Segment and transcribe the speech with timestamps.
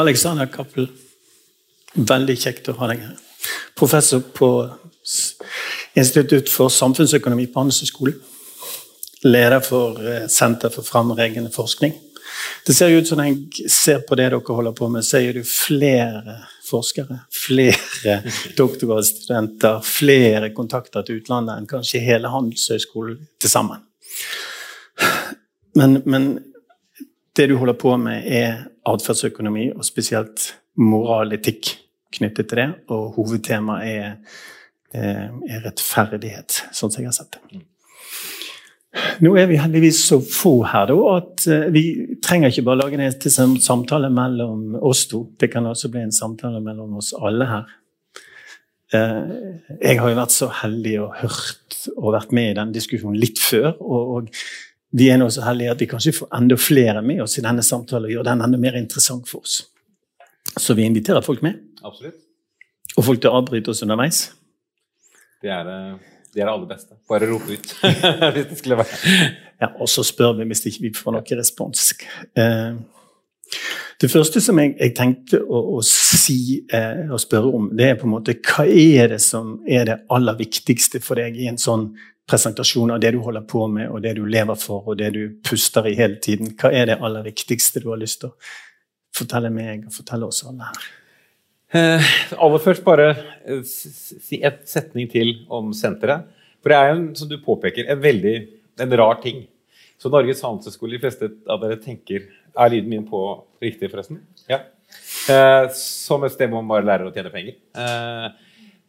[0.00, 0.88] Alexander Cappel,
[1.94, 3.16] veldig kjekt å ha deg her.
[3.78, 4.50] Professor på
[5.98, 8.18] Institutt for samfunnsøkonomi på Handelshøyskolen.
[9.26, 11.94] Leder for eh, Senter for fremragende forskning.
[12.66, 15.46] Det ser ut som jeg ser på det dere holder på med, så er det
[15.48, 16.36] flere
[16.68, 18.18] forskere, flere
[18.60, 23.82] doktorgradsstudenter, flere kontakter til utlandet enn kanskje hele Handelshøyskolen til sammen.
[25.78, 26.30] Men, men
[27.38, 31.72] det du holder på med, er atferdsøkonomi, og spesielt moraletikk
[32.18, 32.68] knyttet til det.
[32.94, 34.12] Og hovedtemaet er,
[34.94, 37.64] eh, er, rettferdighet, sånn som jeg har sett det.
[39.22, 41.82] Nå er vi heldigvis så få her da, at eh, vi
[42.24, 45.26] trenger ikke bare lage det til en samtale mellom oss to.
[45.38, 47.76] Det kan også bli en samtale mellom oss alle her.
[48.96, 49.34] Eh,
[49.82, 53.38] jeg har jo vært så heldig og hørt og vært med i den diskusjonen litt
[53.42, 53.74] før.
[53.78, 54.32] og, og
[54.90, 57.64] vi er nå så heldige at vi kanskje får enda flere med oss i denne
[57.64, 59.60] samtalen og gjør den enda mer interessant for oss.
[60.56, 61.60] Så vi inviterer folk med.
[61.84, 62.16] Absolutt.
[62.96, 64.22] Og folk til å avbryte oss underveis.
[65.42, 65.80] Det er det,
[66.32, 66.96] det, er aller beste.
[67.10, 67.74] Bare rope ut
[68.34, 69.26] hvis det skulle være
[69.60, 71.92] Ja, Og så spør vi hvis ikke vi får noe respons.
[72.38, 72.80] Eh,
[73.98, 77.98] det første som jeg, jeg tenkte å, å si eh, og spørre om, det er
[78.00, 81.60] på en måte hva er det som er det aller viktigste for deg i en
[81.60, 81.90] sånn
[82.28, 85.22] presentasjon av det du holder på med, og det du lever for, og det du
[85.44, 86.52] puster i hele tiden.
[86.58, 88.36] Hva er det aller viktigste du har lyst til å
[89.16, 90.88] fortelle meg og fortelle oss alle her?
[91.78, 93.10] Eh, aller først bare
[93.44, 96.28] eh, si et setning til om senteret.
[96.62, 98.36] For det er jo, som du påpeker, en veldig
[98.82, 99.44] en rar ting.
[99.98, 103.20] Så Norges handelshøyskole, de fleste av dere tenker Er lyden min på
[103.62, 104.20] riktig, forresten?
[104.50, 104.62] Ja.
[105.30, 107.58] Eh, som et sted hvor man bare lærer å tjene penger.
[107.78, 108.28] Eh,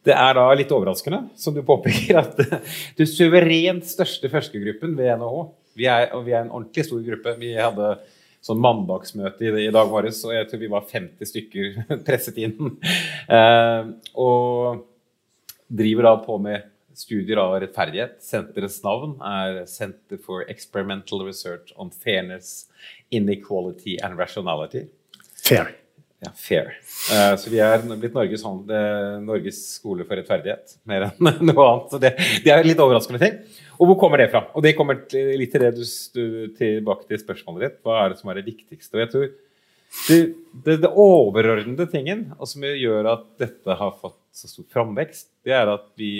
[0.06, 2.38] det er da litt overraskende, som du påpeker, at
[2.98, 5.48] den suverent største forskergruppen ved NHH
[5.80, 7.36] vi er, vi er en ordentlig stor gruppe.
[7.40, 7.94] Vi hadde
[8.44, 12.56] sånn mandagsmøte i, i dag morges, og jeg tror vi var 50 stykker presset inn.
[13.30, 14.84] Eh, og
[15.70, 16.68] driver da på med
[17.00, 18.18] studier av rettferdighet.
[18.24, 22.66] Senterets navn er Center for Experimental Research on Fairness,
[23.14, 24.88] Inequality and Rationality.
[25.40, 25.70] Fair.
[26.20, 26.74] Ja, fair.
[27.08, 28.42] Uh, så vi er blitt Norges,
[29.24, 31.86] Norges, skole for rettferdighet, mer enn noe annet.
[31.92, 32.10] Så det,
[32.44, 33.38] det, er litt overraskende ting.
[33.80, 34.42] Og hvor kommer det fra?
[34.52, 36.26] Og det kommer litt til det du,
[36.58, 37.78] tilbake til spørsmålet ditt.
[37.86, 38.98] Hva er det som er det viktigste?
[38.98, 39.30] Og jeg tror
[39.90, 40.18] det,
[40.66, 45.56] det, det overordnede tingen, og som gjør at dette har fått så stor framvekst, det
[45.56, 46.12] er at vi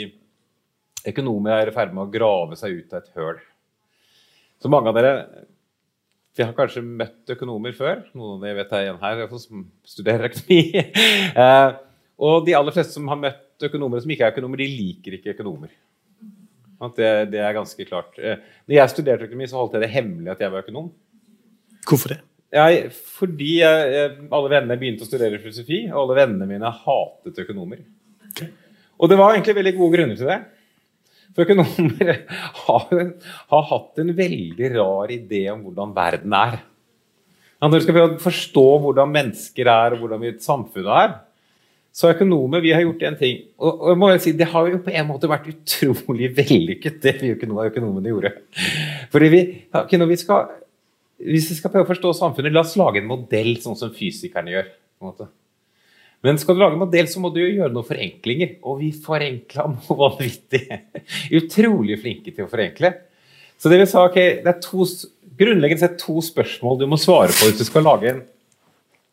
[1.07, 3.39] økonomer er i ferd med å grave seg ut av et høl.
[4.61, 5.13] Så mange av dere
[6.41, 7.99] vi har kanskje møtt økonomer før.
[8.17, 10.85] Noen av de vet jeg igjen her, som studerer økonomi.
[11.45, 11.69] eh,
[12.21, 15.35] og de aller fleste som har møtt økonomer som ikke er økonomer, de liker ikke
[15.35, 15.75] økonomer.
[16.97, 18.17] Det, det, er ganske klart.
[18.17, 20.89] Eh, når jeg studerte økonomi, så holdt jeg det hemmelig at jeg var økonom.
[21.85, 22.21] Hvorfor det?
[22.57, 22.89] Jeg,
[23.21, 27.85] fordi jeg, alle vennene begynte å studere filosofi, og alle vennene mine hatet økonomer.
[28.31, 28.49] Okay.
[28.97, 30.41] Og det var egentlig veldig gode grunner til det.
[31.37, 32.13] For økonomer
[32.65, 32.91] har,
[33.53, 36.61] har, hatt en veldig rar idé om hvordan verden er.
[37.61, 41.19] Når du skal prøve å forstå hvordan mennesker er, og hvordan samfunnet er,
[41.93, 43.43] så økonomer vi har gjort en ting.
[43.59, 47.35] Og, og må si, Det har jo på en måte vært utrolig vellykket, det vi
[47.35, 48.33] økonomene gjorde.
[49.13, 49.43] Fordi vi,
[49.75, 50.57] når vi skal,
[51.19, 54.55] Hvis vi skal prøve å forstå samfunnet, la oss lage en modell sånn som fysikerne
[54.55, 54.71] gjør.
[54.71, 55.29] på en måte.
[56.25, 58.59] Men skal du lage modell, så må du jo gjøre noen forenklinger.
[58.69, 60.67] Og vi forenkla noe vanvittig.
[61.41, 62.93] Utrolig flinke til å forenkle.
[63.61, 64.85] Så det vil si, ok, det er to,
[65.41, 68.23] grunnleggende sett to spørsmål du må svare på hvis du skal lage en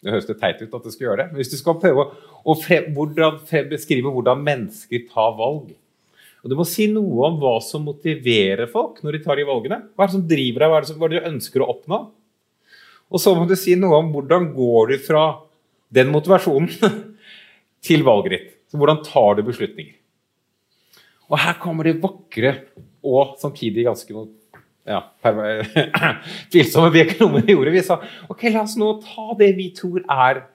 [0.04, 1.32] Det høres litt teit ut at du skal gjøre det.
[1.32, 2.06] Men hvis du skal prøve
[2.48, 3.42] å frem, hvordan,
[3.72, 5.74] beskrive hvordan mennesker tar valg
[6.44, 9.82] og Du må si noe om hva som motiverer folk når de tar de valgene.
[9.98, 11.64] Hva er det som driver deg, hva er det som, hva er det du ønsker
[11.64, 12.00] å oppnå?
[13.08, 15.24] Og så må du si noe om hvordan går du fra
[15.94, 16.72] den motivasjonen
[17.88, 18.54] til valgritt.
[18.68, 19.96] Så hvordan tar du beslutninger?
[21.28, 22.54] Og her kommer det vakre
[23.04, 24.26] og samtidig ganske
[24.88, 25.02] ja,
[26.52, 27.74] tvilsomme vi økonomene gjorde.
[27.76, 28.00] Vi sa
[28.32, 30.46] ok, la oss nå ta det vi tror er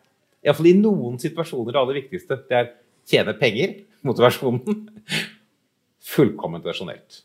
[0.42, 2.40] iallfall i noen situasjoner det aller viktigste.
[2.48, 2.70] Det er
[3.08, 3.76] tjene penger,
[4.08, 4.86] motivasjonen.
[6.12, 7.22] Fullkomment rasjonelt.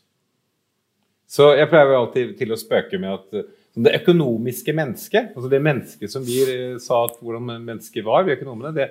[1.28, 3.48] Så jeg pleier alltid til å spøke med at
[3.84, 8.36] det økonomiske mennesket, altså det mennesket som vi eh, sa at hvordan mennesket var, vi
[8.38, 8.90] økonomene, det,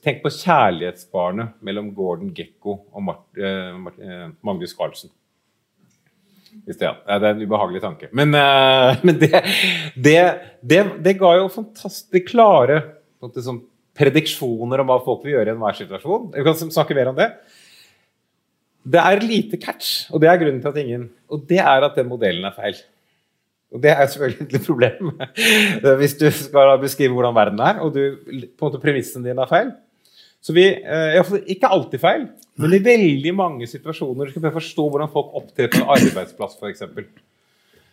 [0.00, 5.10] Tenk på kjærlighetsbarnet mellom Gordon Gekko og eh, eh, Magnus Carlsen.
[6.64, 6.94] Det, ja.
[7.06, 8.08] det, er en ubehagelig tanke.
[8.16, 9.42] Men, eh, men det,
[9.94, 12.80] det, det, ga jo fantastisk klare
[13.20, 13.60] sånn,
[14.00, 16.30] prediksjoner om hva folk vil gjøre i enhver situasjon.
[16.34, 17.28] Vi kan snakke mer om det.
[18.90, 21.98] Det er lite catch, og det er grunnen til at ingen Og det er at
[22.00, 22.78] den modellen er feil.
[23.70, 25.12] Og det er selvfølgelig et problem
[26.00, 29.50] hvis du skal beskrive hvordan verden er, og du, på en måte premissen din er
[29.50, 29.70] feil.
[30.40, 35.10] Så vi, eh, Ikke alltid feil, men i veldig mange situasjoner skal vi forstå hvordan
[35.12, 36.86] folk opptrer på en arbeidsplass, f.eks.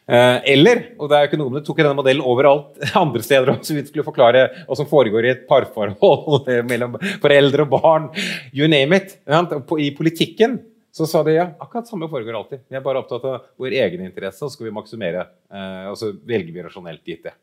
[0.07, 4.07] Eh, eller, og det er økonomene tok denne modellen overalt andre steder også, vi skulle
[4.07, 8.09] forklare hva som foregår i et parforhold mellom foreldre og barn.
[8.55, 9.17] You name it.
[9.27, 10.61] I politikken
[10.97, 12.63] så sa de ja, akkurat samme foregår alltid.
[12.65, 15.27] Vi er bare opptatt av vår egen interesse, og så skal vi maksimere.
[15.53, 17.35] Eh, og så velger vi rasjonelt gitt det.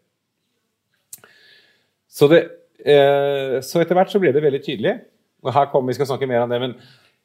[2.11, 2.41] Så, det,
[2.83, 4.97] eh, så etter hvert så ble det veldig tydelig.
[5.45, 6.77] Og her kommer vi skal snakke mer om det, men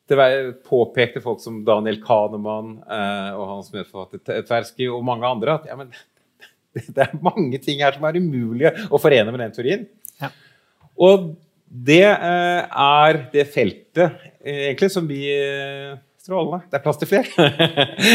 [0.09, 0.29] det
[0.65, 5.77] påpekte folk som Daniel Kahneman eh, og hans medforfatter Tversky og mange andre at ja,
[5.77, 5.91] men,
[6.95, 9.85] det er mange ting her som er umulige å forene med den teorien.
[10.21, 10.31] Ja.
[10.99, 11.31] Og
[11.69, 16.65] det eh, er det feltet egentlig som vi eh, Strålende.
[16.67, 17.49] Det er plass til flere.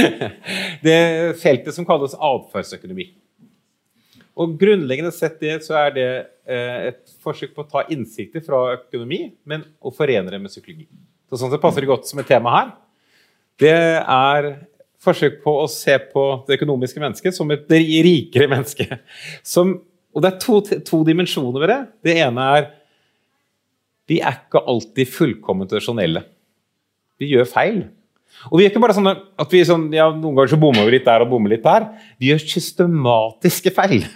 [0.87, 0.99] det
[1.41, 3.09] feltet som kalles atferdsøkonomi.
[4.35, 6.09] Og Grunnleggende sett det, så er det
[6.45, 10.89] eh, et forsøk på å ta innsikter fra økonomi, men å forene det med psykologi.
[11.31, 12.73] Så sånn sett passer det godt som et tema her.
[13.63, 14.51] Det er
[15.05, 19.01] forsøk på å se på det økonomiske mennesket som et rikere menneske.
[19.47, 19.79] Som,
[20.13, 21.81] og det er to, to dimensjoner ved det.
[22.09, 22.71] Det ene er
[24.11, 26.27] vi er ikke alltid fullkomment rasjonelle.
[27.21, 27.85] Vi gjør feil.
[28.51, 30.97] Og vi er ikke bare sånn at vi sånn, ja, Noen ganger så bommer vi
[30.97, 31.87] litt der og bommer litt der.
[32.21, 34.07] Vi gjør systematiske feil.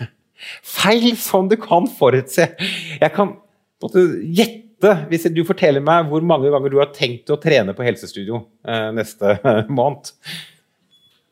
[0.67, 2.51] Feil som du kan forutse.
[2.99, 3.37] Jeg kan
[3.83, 7.87] måtte, gjette hvis du forteller meg hvor mange ganger du har tenkt å trene på
[7.87, 10.13] helsestudio eh, neste eh, måned.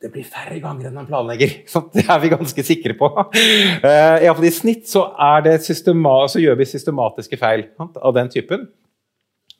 [0.03, 1.61] Det blir færre ganger enn man planlegger.
[1.73, 3.11] Så det er vi ganske sikre på.
[3.37, 8.69] Eh, I snitt så, så, gjør vi systematiske feil sant, av den typen.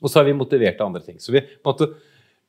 [0.01, 1.17] Og så er vi motivert av andre ting.
[1.21, 1.91] Så vi måtte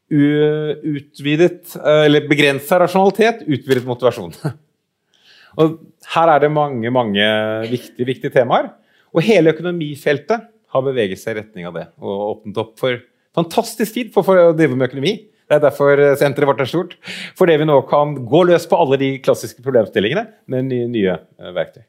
[0.09, 4.33] utvidet, eller begrensa rasjonalitet, utvidet motivasjon.
[5.59, 5.79] Og
[6.15, 7.25] her er det mange mange
[7.69, 8.71] viktige, viktige temaer.
[9.13, 12.99] Og hele økonomifeltet har beveget seg i retning av det og åpnet opp for
[13.37, 15.15] fantastisk tid for, for å drive med økonomi.
[15.49, 16.97] Det er derfor senteret vårt er stort.
[17.39, 21.55] Fordi vi nå kan gå løs på alle de klassiske problemstillingene med nye, nye eh,
[21.57, 21.87] verktøy.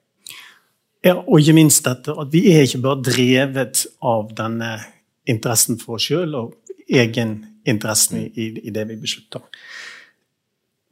[1.06, 4.72] Ja, og ikke minst dette at vi er ikke bare drevet av denne
[5.30, 9.44] interessen for oss sjøl og egeninteressen i, i, det vi beslutter.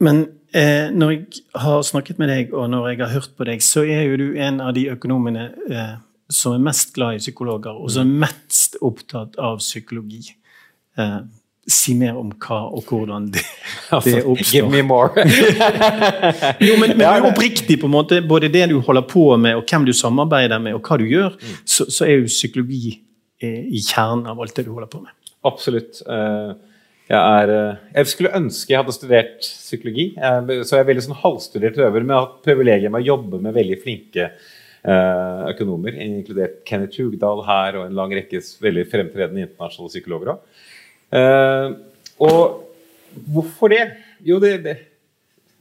[0.03, 3.63] Men eh, når jeg har snakket med deg, og når jeg har hørt på deg,
[3.65, 5.95] så er jo du en av de økonomene eh,
[6.29, 10.21] som er mest glad i psykologer, og som er mest opptatt av psykologi.
[10.99, 11.19] Eh,
[11.67, 13.41] si mer om hva og hvordan det,
[14.05, 14.53] det oppstår.
[14.53, 15.25] Give me more.
[16.67, 19.89] jo, men, men oppriktig, på en måte, både det du holder på med, og hvem
[19.89, 21.57] du samarbeider med, og hva du gjør, mm.
[21.67, 22.93] så, så er jo psykologi
[23.45, 25.13] i kjernen av alt det du holder på med.
[25.47, 26.01] Absolutt.
[26.09, 26.55] Uh,
[27.07, 30.09] jeg, er, eh, jeg, skulle ønske jeg hadde studert psykologi.
[30.17, 33.39] Så jeg er veldig sånn halvstudert øver, men jeg har hatt privilegiet med å jobbe
[33.45, 39.45] med veldig flinke eh, økonomer, inkludert Kenneth Hugdal her og en lang rekke veldig fremtredende
[39.45, 40.65] internasjonale psykologer òg.
[41.15, 41.69] Eh,
[42.27, 43.85] og hvorfor det?
[44.27, 44.77] Jo, det, det,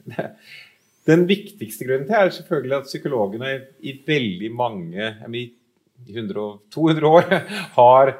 [0.09, 0.29] det,
[1.07, 3.53] Den viktigste grunnen til er selvfølgelig at psykologene
[3.87, 5.47] i veldig mange i
[6.13, 7.27] 100, 200 år
[7.79, 8.13] har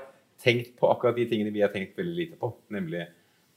[0.43, 2.51] tenkt på akkurat de tingene vi har tenkt veldig lite på.
[2.73, 3.07] Nemlig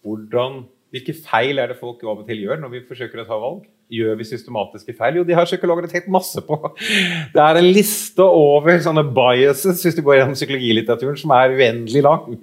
[0.07, 0.63] hvordan,
[0.95, 3.67] hvilke feil er det folk av og til gjør når vi forsøker å ta valg?
[3.91, 5.19] Gjør vi systematiske feil?
[5.19, 6.57] Jo, de har psykologene tenkt masse på.
[7.35, 12.05] Det er en liste over sånne biases hvis du går gjennom psykologilitteraturen, som er uendelig
[12.07, 12.39] lang.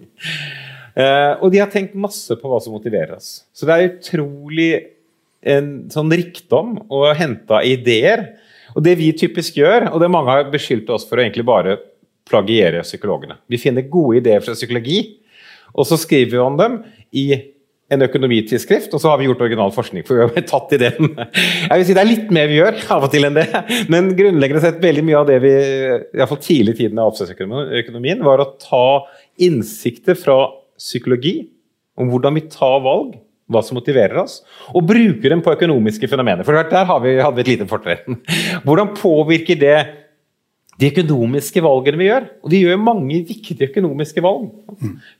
[0.98, 3.48] Uh, og de har tenkt masse på hva som motiverer oss.
[3.56, 4.72] Så det er utrolig
[5.48, 8.26] en sånn rikdom å hente ideer.
[8.78, 11.80] Og det vi typisk gjør, og det mange har beskyldt oss for å egentlig bare
[12.28, 13.40] plagiere psykologene.
[13.50, 15.02] Vi finner gode ideer fra psykologi,
[15.74, 16.82] og så skriver vi om dem
[17.18, 17.28] i
[17.88, 20.04] en økonomitidsskrift, og så har vi gjort original forskning.
[20.06, 21.14] for vi har tatt ideen.
[21.16, 23.48] Jeg vil si Det er litt mer vi gjør av og til enn det,
[23.94, 28.26] men grunnleggende sett veldig mye av det vi i fall tidlig i tiden av oppsøksøkonomien,
[28.28, 28.88] var å ta
[29.40, 30.42] innsikter fra
[30.78, 31.40] psykologi
[31.98, 33.16] om hvordan vi tar valg,
[33.48, 34.42] hva som motiverer oss,
[34.74, 36.44] og bruker dem på økonomiske fenomener.
[36.48, 38.20] For der har vi, hadde vi et lite fortrinn.
[38.68, 39.78] Hvordan påvirker det
[40.78, 42.26] de økonomiske valgene vi gjør.
[42.46, 44.52] Og vi gjør mange viktige økonomiske valg.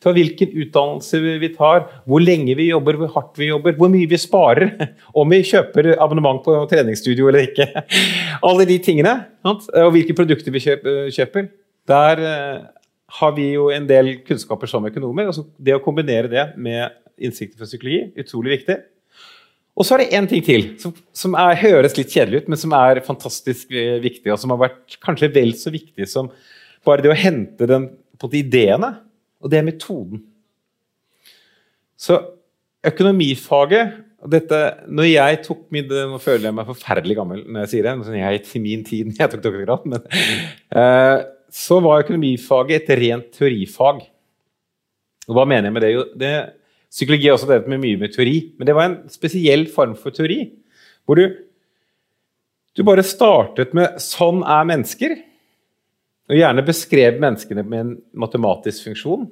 [0.04, 4.10] Fra hvilken utdannelse vi tar, hvor lenge vi jobber, hvor hardt vi jobber, hvor mye
[4.10, 4.76] vi sparer,
[5.20, 7.70] om vi kjøper abonnement på treningsstudio eller ikke.
[8.48, 9.16] Alle de tingene.
[9.48, 11.50] Og hvilke produkter vi kjøper.
[11.88, 12.62] Der eh,
[13.18, 15.32] har vi jo en del kunnskaper som økonomer.
[15.32, 18.78] Altså det å kombinere det med innsikter fra psykologi, utrolig viktig.
[19.78, 22.60] Og så er det én ting til som, som er, høres litt kjedelig ut, men
[22.60, 26.32] som er fantastisk eh, viktig, og som har vært kanskje vel så viktig som
[26.88, 28.96] bare det å hente den på de ideene,
[29.44, 30.24] og det er metoden.
[31.98, 32.18] Så
[32.88, 34.60] økonomifaget dette,
[34.90, 37.96] når jeg tok min, Nå føler jeg meg forferdelig gammel når jeg sier det.
[38.00, 39.86] men jeg til min tid jeg tok doktorgrad.
[39.86, 40.06] Men,
[40.74, 41.18] uh,
[41.54, 44.02] så var økonomifaget et rent teorifag.
[45.28, 45.92] Og hva mener jeg med det?
[45.94, 46.34] Jo, det
[46.98, 50.16] psykologi er også drevet med mye med teori, men det var en spesiell form for
[50.16, 50.40] teori.
[51.06, 51.36] Hvor du,
[52.74, 55.18] du bare startet med 'sånn er mennesker',
[56.28, 59.30] og gjerne beskrev menneskene med en matematisk funksjon.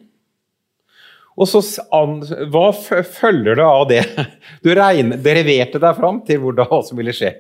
[1.36, 1.60] Og så
[2.48, 4.04] Hva følger det av det?
[4.64, 7.34] Du regner, deg fram til hvordan hva som ville skje.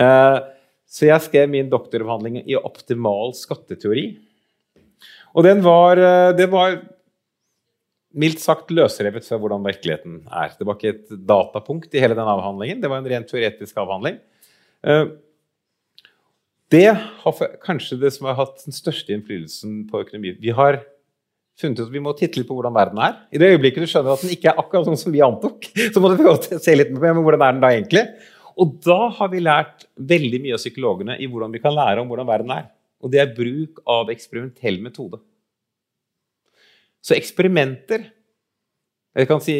[0.00, 0.40] Uh,
[0.88, 4.16] så jeg skrev min doktoravhandling i optimal skatteteori.
[5.36, 6.80] Og den var, uh, det var
[8.12, 10.54] mildt sagt løsrevet fra hvordan virkeligheten er.
[10.58, 12.80] Det var ikke et datapunkt i hele den avhandlingen.
[12.82, 14.18] Det var en rent teoretisk avhandling.
[14.86, 15.14] Uh,
[16.72, 20.34] det har kanskje det som har hatt den største innflytelsen på økonomi.
[20.40, 20.80] Vi har
[21.60, 23.18] funnet ut at vi må titte litt på hvordan verden er.
[23.32, 26.02] I det øyeblikket du skjønner at den ikke er akkurat sånn som vi antok, så
[26.02, 28.06] må du prøve å se litt på hvordan er den da egentlig.
[28.60, 32.10] Og da har vi lært veldig mye av psykologene i hvordan vi kan lære om
[32.10, 32.66] hvordan verden er.
[33.02, 35.20] Og det er bruk av eksperimentell metode.
[37.02, 38.10] Så eksperimenter
[39.12, 39.54] Jeg kan si,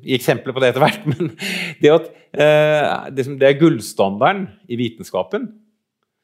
[0.00, 1.02] gi eksempler på det etter hvert.
[1.10, 1.34] Men
[1.82, 5.50] det, at, eh, det, det er gullstandarden i vitenskapen.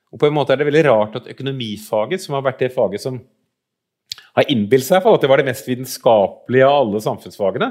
[0.09, 3.05] Og på en måte er det veldig rart at økonomifaget, som har vært det faget
[3.05, 3.21] som
[4.39, 7.69] har innbilt seg for at det var det mest vitenskapelige av alle samfunnsfagene,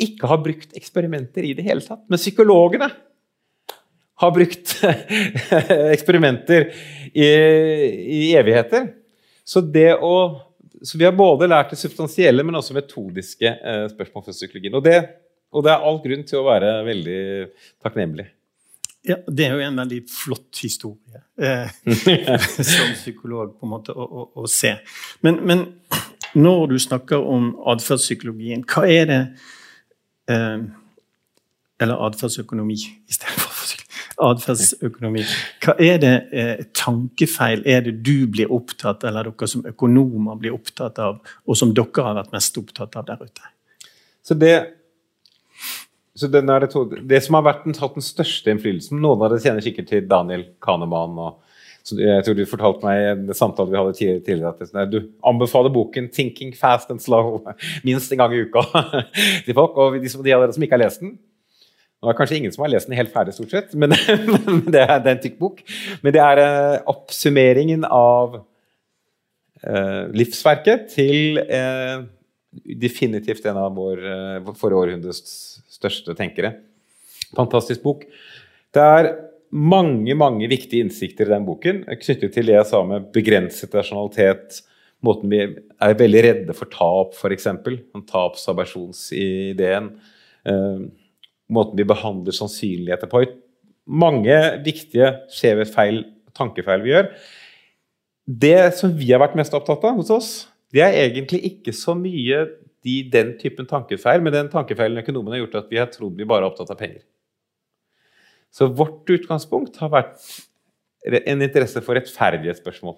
[0.00, 2.02] ikke har brukt eksperimenter i det hele tatt.
[2.08, 2.88] Men psykologene
[4.20, 4.74] har brukt
[5.96, 6.68] eksperimenter
[7.12, 8.90] i, i, evigheter.
[9.44, 10.14] Så, det å,
[10.82, 14.76] så, vi har både lært det substansielle, men også metodiske eh, spørsmål for psykologien.
[14.78, 14.98] Og det,
[15.52, 17.22] og det er all grunn til å være veldig
[17.82, 18.30] takknemlig.
[19.06, 21.70] Ja, Det er jo en veldig flott historie eh,
[22.72, 24.74] som psykolog på en måte å, å, å se.
[25.24, 25.64] Men, men,
[26.30, 29.22] når du snakker om atferdspsykologien, hva er det
[30.30, 30.60] eh,
[31.80, 32.76] Eller atferdsøkonomi
[33.08, 33.49] istedenfor
[34.24, 35.24] atferdsøkonomi.
[35.64, 40.56] Hva er det eh, tankefeil er det du blir opptatt eller dere som økonomer blir
[40.56, 43.50] opptatt av, og som dere har vært mest opptatt av der ute?
[44.26, 44.54] Så det
[46.20, 49.40] så det, to, det, som har vært den, hatt den største innflytelsen Noen av dere
[49.40, 51.16] kjenner sikkert til Daniel Kahneman.
[51.16, 51.38] og
[51.96, 53.94] jeg tror du fortalte meg i en samtale vi hadde
[54.26, 57.40] tidligere at sånn du anbefaler boken 'Thinking Fast and Slow'
[57.88, 58.66] minst en gang i uka
[59.46, 59.78] til folk.
[59.80, 61.16] Og de, de av dere som ikke har lest den
[62.00, 63.92] Nå er det kanskje ingen som har lest den helt ferdig, stort sett, men,
[64.46, 65.60] men det, er, det, er, en tykk bok.
[66.00, 68.38] Men det er uh, oppsummeringen av
[69.60, 72.00] eh, livsverket til eh,
[72.80, 74.00] definitivt en av vår
[74.56, 75.20] forrige århundres
[75.70, 76.54] største tenkere.
[77.36, 78.06] Fantastisk bok.
[78.72, 79.10] Det er
[79.50, 84.60] mange mange viktige innsikter i den boken knyttet til det jeg sa med begrenset rasjonalitet,
[85.02, 87.48] måten vi er veldig redde for tap, f.eks.
[88.10, 89.90] Tapsabersjonsideen.
[90.46, 90.78] Eh,
[91.52, 93.24] måten vi behandler sannsynligheter på.
[93.90, 96.02] Mange viktige skjeve feil,
[96.36, 97.10] tankefeil vi gjør.
[98.30, 100.30] Det som vi har vært mest opptatt av hos oss,
[100.70, 102.44] det er egentlig ikke så mye
[102.84, 106.28] de, den typen tankefeil, men den tankefeilen økonomene har gjort at vi har trodd vi
[106.28, 107.02] bare er opptatt av penger.
[108.54, 110.22] Så vårt utgangspunkt har vært
[111.06, 112.96] en interesse for rettferdighetsspørsmål.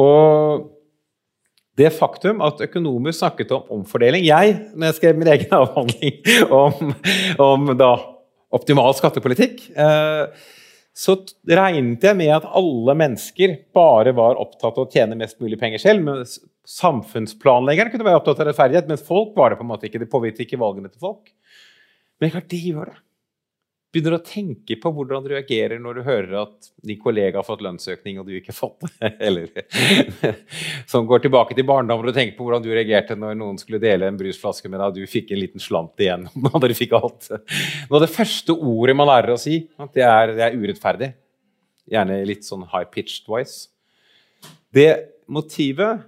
[0.00, 0.68] Og
[1.80, 6.94] det faktum at økonomer snakket om omfordeling Jeg, når jeg skrev min egen avhandling om,
[7.40, 7.94] om da,
[8.54, 10.48] optimal skattepolitikk, eh,
[11.00, 11.14] så
[11.46, 15.80] regnet jeg med at alle mennesker bare var opptatt av å tjene mest mulig penger
[15.80, 16.02] selv.
[16.04, 16.24] Men
[16.68, 20.02] samfunnsplanleggeren kunne være opptatt av rettferdighet, men folk var det på en måte ikke.
[20.02, 21.30] Det påvirket ikke valgene til folk.
[22.20, 22.98] Men klart, de gjør det.
[23.90, 27.64] Begynner å tenke på hvordan du reagerer når du hører at din kollega har fått
[27.66, 29.08] lønnsøkning og du ikke har fått det.
[29.26, 29.48] Eller
[30.90, 34.06] som går tilbake til barndommen og tenker på hvordan du reagerte når noen skulle dele
[34.06, 36.28] en brusflaske med deg, og du fikk en liten slant igjen.
[36.52, 37.32] og dere fikk alt.
[37.34, 39.58] Noe av det første ordet man lærer å si,
[39.96, 41.10] det er, det er urettferdig.
[41.90, 43.72] Gjerne litt sånn high-pitched voice.
[44.70, 44.86] Det
[45.26, 46.06] motivet,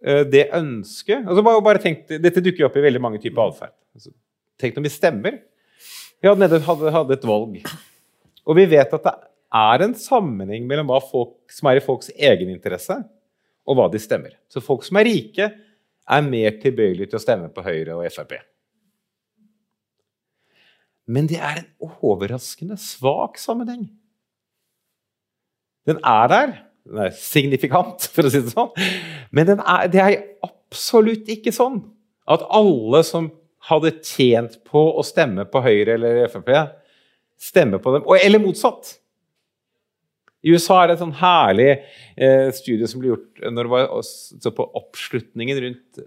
[0.00, 3.76] eh, det ønsket altså bare, tenk, Dette dukker opp i veldig mange typer atferd.
[3.92, 4.16] Altså,
[4.56, 5.42] tenk om vi stemmer
[6.20, 7.58] vi hadde, hadde, hadde et valg.
[8.44, 9.16] Og vi vet at det
[9.60, 13.00] er en sammenheng mellom hva folk, som er i folks egeninteresse,
[13.68, 14.36] og hva de stemmer.
[14.50, 15.50] Så folk som er rike,
[16.10, 18.36] er mer tilbøyelige til å stemme på Høyre og Frp.
[21.10, 23.88] Men det er en overraskende svak sammenheng.
[25.88, 26.52] Den er der.
[26.86, 28.70] Den er signifikant, for å si det sånn.
[29.34, 31.80] Men er, det er absolutt ikke sånn
[32.30, 33.30] at alle som
[33.68, 36.48] hadde tjent på å stemme på Høyre eller Frp,
[37.40, 38.08] stemme på dem.
[38.20, 38.94] Eller motsatt.
[40.40, 44.54] I USA er det et sånn herlig eh, studie som ble gjort når det var
[44.56, 46.00] på oppslutningen rundt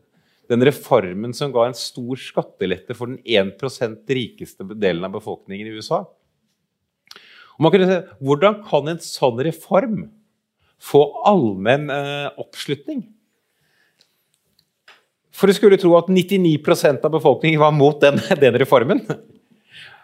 [0.50, 5.78] den reformen som ga en stor skattelette for den 1% rikeste delen av befolkningen i
[5.78, 6.02] USA.
[7.54, 10.08] Og man kunne se, Hvordan kan en sånn reform
[10.82, 13.06] få allmenn eh, oppslutning?
[15.34, 19.02] For du skulle tro at 99% av befolkningen var mot den, den, reformen.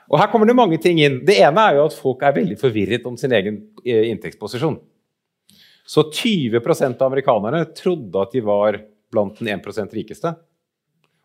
[0.09, 1.19] Og Her kommer det mange ting inn.
[1.25, 4.79] Det ene er jo at folk er veldig forvirret om sin egen eh, inntektsposisjon.
[5.89, 8.77] Så 20% av amerikanerne trodde at de var
[9.13, 10.33] blant den 1% rikeste.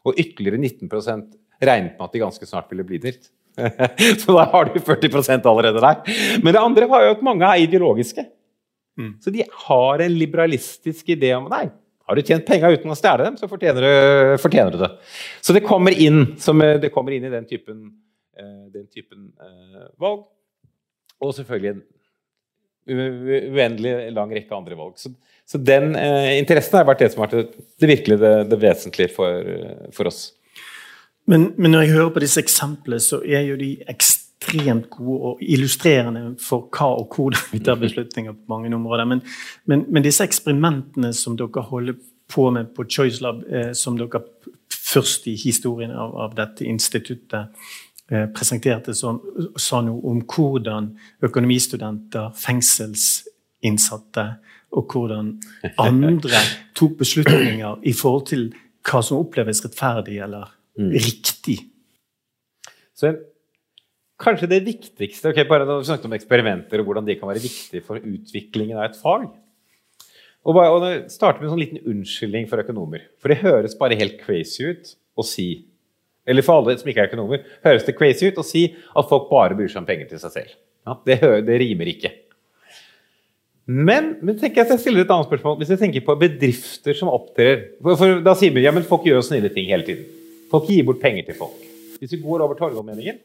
[0.05, 1.33] Og ytterligere 19%
[1.65, 3.29] regnet med at de ganske snart ville bli dit.
[4.21, 6.17] Så da har du 40% allerede der.
[6.43, 8.27] Men det andre var jo at mange er ideologiske.
[9.01, 9.13] Mm.
[9.23, 11.67] Så de har en liberalistisk idé om nei,
[12.05, 14.91] har du tjent penger uten å stjele dem, så fortjener du, fortjener du, det.
[15.41, 17.81] Så det kommer inn, som, eh, det kommer inn i den typen,
[18.41, 20.27] uh, den typen uh, valg.
[21.25, 21.85] Og selvfølgelig en
[22.85, 24.99] uendelig lang rekke andre valg.
[25.01, 25.15] Så,
[25.49, 28.59] så den eh, interessen har vært det som har vært det, det virkelig det, det
[28.61, 29.47] vesentlige for,
[29.97, 30.27] for oss.
[31.25, 34.24] Men, men, når jeg hører på disse eksemplene, så er jo de ekstremt
[34.91, 39.05] gode og illustrerende for hva og hvordan vi tar beslutninger på mange områder.
[39.05, 39.23] Men,
[39.67, 41.95] men, men disse eksperimentene som dere holder
[42.35, 44.23] på med på Choice Lab, eh, som dere
[44.71, 47.53] først i historien av, av dette instituttet
[48.11, 49.21] eh, presenterte, som
[49.57, 50.93] sa noe om hvordan
[51.25, 54.27] økonomistudenter, fengselsinnsatte
[54.75, 55.35] og hvordan
[55.79, 56.43] andre
[56.77, 58.49] tok beslutninger i forhold til
[58.85, 60.91] hva som oppleves rettferdig eller mm.
[60.93, 61.59] riktig.
[62.95, 63.15] Så
[64.25, 67.43] Kanskje det viktigste ok, bare når vi snakket om eksperimenter og hvordan de kan være
[67.45, 69.27] viktige for utviklingen av et fag.
[70.45, 73.07] Og, bare, og starte med en sånn liten unnskyldning for økonomer.
[73.21, 75.49] For det høres bare helt crazy ut å si
[76.25, 79.27] Eller for alle som ikke er økonomer, høres det crazy ut å si at folk
[79.29, 80.55] bare bryr seg om penger til seg selv.
[80.89, 82.11] Ja, det, det, rimer ikke.
[83.69, 85.59] Men, men tenker jeg at jeg stiller et annet spørsmål.
[85.61, 89.05] Hvis jeg tenker på bedrifter som opptrer for, for Da sier vi ja, men folk
[89.09, 90.09] gjør snille ting hele tiden.
[90.49, 91.61] Folk gir bort penger til folk.
[92.01, 93.21] Hvis vi går over Torgallmenningen,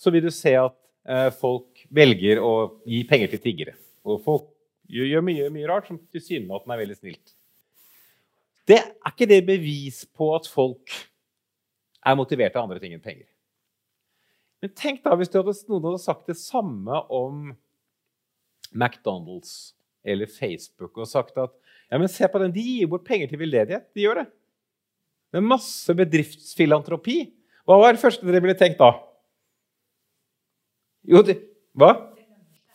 [0.00, 0.76] så vil du se at
[1.08, 2.52] eh, folk velger å
[2.88, 3.76] gi penger til tiggere.
[4.06, 4.48] Og folk
[4.92, 7.34] gjør mye, mye rart som tilsynelatende er veldig snilt.
[8.66, 10.92] Det er ikke det bevis på at folk
[12.06, 13.26] er motivert av andre ting enn penger.
[14.62, 17.50] Men tenk da hvis hadde, noen hadde sagt det samme om
[18.72, 21.52] McDonald's eller Facebook og sagt at
[21.90, 23.86] ja, men se på den, de gir bort penger til veldedighet.
[23.94, 24.26] De gjør det.
[25.30, 27.18] Det er masse bedriftsfilantropi.
[27.66, 28.92] Hva var det første dere ville tenkt da?
[31.08, 31.38] Jo, det,
[31.76, 31.94] hva?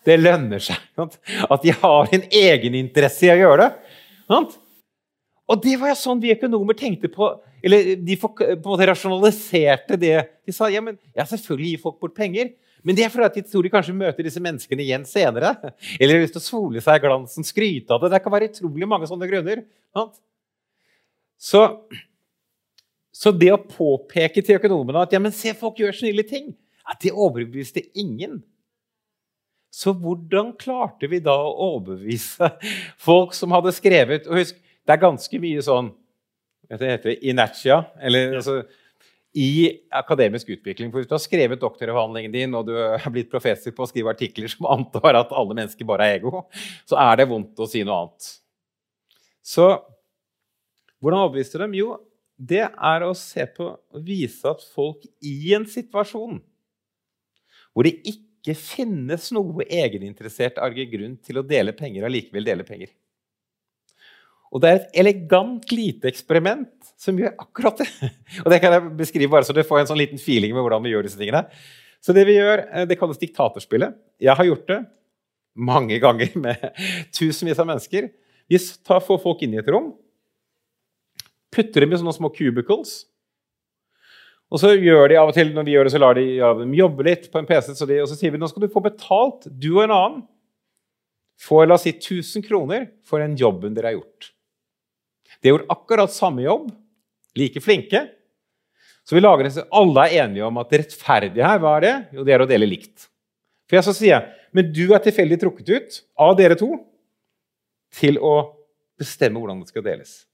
[0.06, 0.80] Det lønner seg.
[0.98, 1.18] Sant?
[1.46, 3.96] At de har en egeninteresse i å gjøre det.
[4.30, 4.58] Sant?
[5.52, 7.28] Og det var jo sånn vi økonomer tenkte på.
[7.62, 10.16] Eller de på en måte rasjonaliserte det.
[10.46, 12.54] De sa ja, men, ja, selvfølgelig gir folk bort penger.
[12.82, 15.52] Men det er fordi de tror de kanskje møter disse menneskene igjen senere.
[16.00, 18.10] Eller har lyst til å sole seg i glansen, skryte av det.
[18.16, 19.62] Det kan være utrolig mange sånne grunner.
[19.94, 20.16] Sant?
[21.42, 21.62] Så,
[23.14, 26.52] så det å påpeke til økonomene at ja, men se, folk gjør snille ting,
[26.88, 28.40] at de overbeviste ingen.
[29.72, 32.50] Så hvordan klarte vi da å overbevise
[33.06, 35.92] folk som hadde skrevet og husk, Det er ganske mye sånn
[36.66, 37.84] Det heter inertia.
[38.00, 38.62] Eller altså,
[39.32, 40.90] i akademisk utvikling.
[40.92, 44.12] For hvis du har skrevet doktoravhandlingen din og du er blitt professor på å skrive
[44.12, 46.44] artikler som antar at alle mennesker bare er ego,
[46.88, 48.28] så er det vondt å si noe annet.
[49.40, 49.68] Så
[51.00, 51.78] hvordan overbeviste du dem?
[51.80, 51.96] Jo,
[52.36, 56.42] det er å se på og vise at folk i en situasjon
[57.72, 60.58] hvor det ikke finnes noe egeninteressert
[60.92, 62.92] grunn til å dele penger og likevel dele penger.
[64.52, 67.88] Og det er et elegant lite eksperiment som gjør akkurat det.
[68.44, 70.84] Og det kan jeg beskrive bare så du får en sånn liten feeling med hvordan
[70.84, 71.46] vi gjør disse tingene.
[72.04, 73.96] Så det vi gjør, eh, det kalles diktatorspillet.
[74.20, 74.78] Jeg har gjort det
[75.56, 76.66] mange ganger med
[77.16, 78.10] tusenvis av mennesker.
[78.52, 79.94] Vi får folk inn i et rom,
[81.52, 83.06] putter dem i sånne små cubicles
[84.52, 86.26] og så gjør de av og til, når vi gjør det, så lar de
[86.60, 87.72] dem jobbe litt på en PC.
[87.88, 90.18] De, og så sier vi nå skal du få betalt, du og en annen,
[91.40, 94.28] få, la oss si 1000 kroner for den jobben dere har gjort.
[95.40, 96.68] De har gjort akkurat samme jobb,
[97.40, 98.04] like flinke.
[99.08, 101.86] Så vi lager det så alle er enige om at det rettferdige her, hva er
[101.86, 101.96] det?
[102.14, 103.08] Jo, det er å dele likt.
[103.66, 106.74] For jeg sier jeg, Men du er tilfeldig trukket ut av dere to
[107.96, 108.52] til å
[109.00, 110.26] bestemme hvordan det skal deles.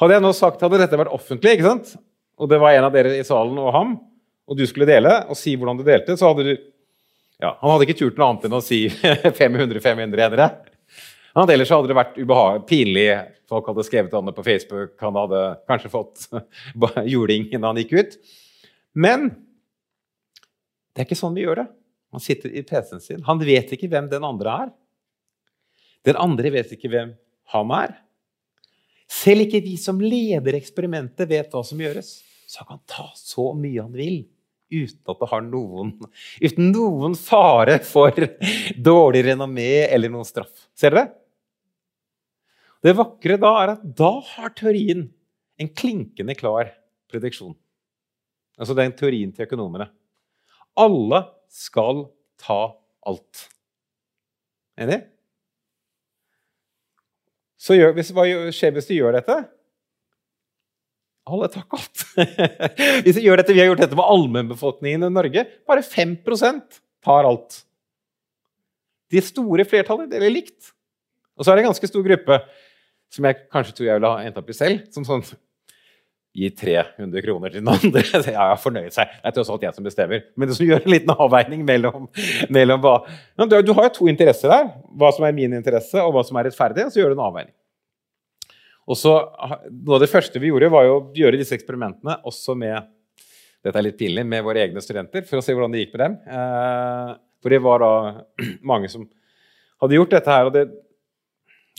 [0.00, 1.92] Hadde jeg nå sagt, hadde dette vært offentlig, ikke sant?
[2.40, 3.94] Og det var en av dere i salen og ham,
[4.48, 6.54] og du skulle dele og si hvordan du delte, så hadde du
[7.40, 8.82] ja, Han hadde ikke turt noe annet enn å si
[9.40, 10.48] 500-500 enere.
[11.40, 13.06] Ellers hadde det vært ubehag, pinlig.
[13.48, 14.92] Folk hadde skrevet om det på Facebook.
[15.00, 16.26] Han hadde kanskje fått
[17.12, 18.18] juling da han gikk ut.
[18.92, 19.30] Men
[20.90, 21.66] det er ikke sånn vi gjør det.
[22.12, 23.24] Han sitter i PC-en sin.
[23.24, 24.72] Han vet ikke hvem den andre er.
[26.10, 27.14] Den andre vet ikke hvem
[27.54, 27.94] han er.
[29.10, 32.18] Selv ikke vi som leder eksperimentet, vet hva som gjøres.
[32.50, 34.24] Så han kan ta så mye han vil
[34.70, 35.92] uten at det har noen
[36.42, 38.14] Uten noen fare for
[38.90, 40.66] dårlig renommé eller noen straff.
[40.74, 41.12] Ser dere?
[42.80, 45.04] Det vakre da er at da har teorien
[45.60, 46.72] en klinkende klar
[47.12, 47.54] prediksjon.
[48.58, 49.90] Altså den teorien til økonomene.
[50.80, 52.06] Alle skal
[52.40, 52.60] ta
[53.06, 53.46] alt.
[54.80, 55.02] Enig?
[57.60, 59.36] Så gjør, hvis, hva skjer hvis du gjør dette?
[61.30, 62.04] Alle tar kaldt.
[63.04, 65.44] hvis vi gjør dette, vi har gjort dette med allmennbefolkningen i Norge.
[65.70, 67.62] Bare 5% tar alt.
[69.10, 70.72] De store flertallet deler likt.
[71.38, 72.42] Og så er det en ganske stor gruppe
[73.10, 74.82] som jeg kanskje tror jeg ville ha endt opp i selv.
[74.94, 75.24] som sånn
[76.30, 78.04] Gi 300 kroner til den andre.
[78.06, 79.14] Så ja, jeg fornøyd seg.
[79.18, 80.20] Det er tross alt jeg som bestemmer.
[80.38, 82.06] Men det som gjør en liten avveining mellom,
[82.54, 83.00] mellom hva
[83.50, 84.68] du, har jo to interesser der.
[84.94, 86.86] Hva som er min interesse, og hva som er rettferdig.
[86.94, 87.54] Så gjør du en avveining.
[88.90, 89.12] Og så,
[89.70, 92.88] Noe av det første vi gjorde, var jo å gjøre disse eksperimentene også med
[93.60, 96.02] dette er litt pinlig, med våre egne studenter, for å se hvordan det gikk med
[96.02, 96.14] dem.
[96.32, 97.10] Eh,
[97.44, 97.92] for det var da
[98.72, 99.04] mange som
[99.84, 100.48] hadde gjort dette her.
[100.48, 100.66] og det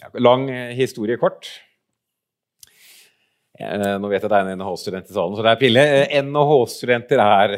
[0.02, 0.48] ja, Lang
[0.78, 1.50] historie kort.
[3.60, 5.88] Eh, nå vet jeg det er en NHH-student i salen, så det er pinlig.
[5.98, 7.58] Eh, NHH-studenter er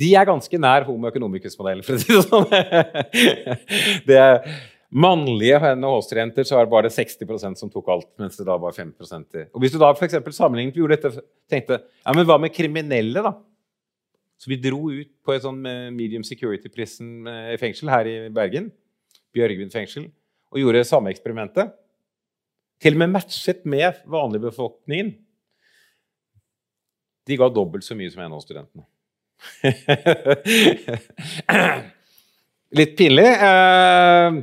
[0.00, 2.46] de er ganske nær homo economicus-modellen, for å si det sånn.
[4.08, 4.38] Det er
[4.92, 8.92] mannlige NHH-studenter så var det bare 60% som tok alt, mens det da var 5
[9.00, 9.46] til.
[9.52, 13.32] Og Hvis du da for sammenlignet gjorde dette, tenkte ja, men hva med kriminelle, da?
[14.36, 17.28] Så vi dro ut på et sånn eh, medium security prison
[17.60, 18.72] fengsel her i Bergen,
[19.32, 20.10] Bjørgvin fengsel,
[20.52, 21.72] og gjorde samme eksperimentet.
[22.82, 25.14] Til og med matchet med vanligbefolkningen.
[27.30, 28.84] De ga dobbelt så mye som NHO-studentene.
[32.72, 33.26] Litt pinlig.
[33.28, 34.38] Eh,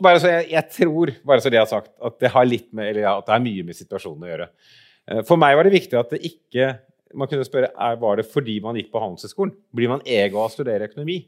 [0.00, 2.70] bare så jeg, jeg, tror, bare så det jeg har sagt, at det, har litt
[2.72, 4.48] med, eller, at det er mye med situasjonen å gjøre.
[5.10, 6.74] Eh, for meg var det viktig at det ikke
[7.14, 9.52] Man kunne spørre er, var det fordi man gikk på Handelshøyskolen.
[9.70, 11.20] Blir man ego av å studere økonomi?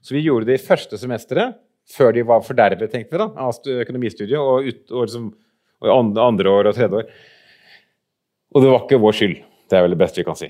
[0.00, 3.68] Så vi gjorde det i første semesteret, før de var fordervet, tenkte vi, da, av
[3.82, 5.26] økonomistudiet, og, ut, og liksom
[5.84, 7.10] og andre år og tredje år.
[8.54, 9.36] Og det var ikke vår skyld.
[9.68, 10.48] Det er vel det beste vi kan si.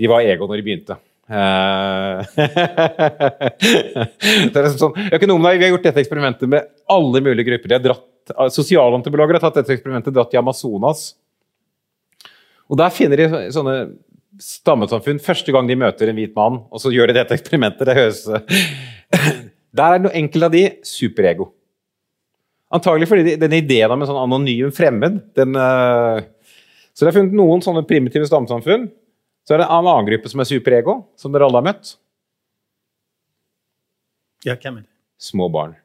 [0.00, 0.98] De var ego når de begynte.
[1.30, 2.26] Eh,
[4.50, 7.70] det er sånn, økonomene, vi har gjort dette eksperimentet med alle mulige grupper.
[7.70, 8.06] De har dratt,
[8.54, 11.12] Sosialantropologer har tatt dette eksperimentet dratt i Amazonas.
[12.70, 13.76] Og Der finner de sånne
[14.40, 17.86] stammesamfunn første gang de møter en hvit mann, og så gjør de dette eksperimentet.
[17.86, 18.20] Det høres
[19.80, 21.50] Der er enkelte av de superego.
[22.74, 26.22] Antagelig fordi denne ideen om en sånn anonym fremmed den, uh,
[26.94, 28.88] Så det er funnet noen sånne primitive stammesamfunn.
[29.46, 31.94] Så er det en annen gruppe som er superego, som dere alle har møtt.
[34.46, 34.90] Ja, hvem er det?
[35.20, 35.76] Små barn.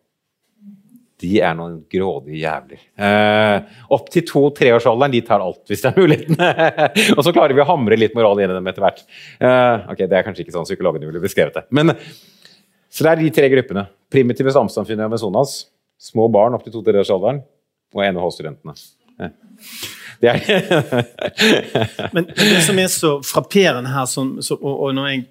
[1.23, 2.81] De er noen grådige jævler.
[3.07, 6.39] Eh, opp til to-treårsalderen de tar alt, hvis det er muligheten.
[7.15, 9.05] og så klarer vi å hamre litt moral inn i dem etter hvert.
[9.39, 11.65] Eh, ok, Det er kanskje ikke sånn psykologene ville beskrevet det.
[11.75, 11.95] Men,
[12.91, 13.87] så det er de tre gruppene.
[14.11, 15.63] Primitive stammesamfunn i Amazonas
[16.01, 17.39] Små barn opp til to-treårsalderen
[17.95, 18.73] og NHH-studentene.
[20.21, 20.35] Det
[22.15, 25.23] Men det som er så frapperende her, som, så, og, og når jeg,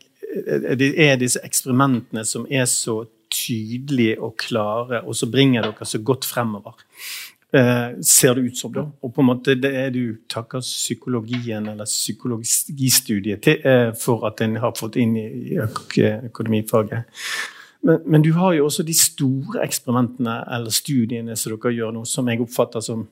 [0.79, 5.99] det er disse eksperimentene som er så tydelige og klare, og så bringer dere så
[5.99, 6.77] godt fremover.
[7.55, 8.73] Eh, ser det ut som.
[8.73, 8.83] da.
[9.03, 14.41] Og på en måte det er du takker psykologien eller psykologistudiet til, eh, for at
[14.43, 17.05] en har fått inn i, i økonomifaget.
[17.83, 22.05] Men, men, du har jo også de store eksperimentene eller studiene som dere gjør nå,
[22.05, 23.07] som jeg oppfatter som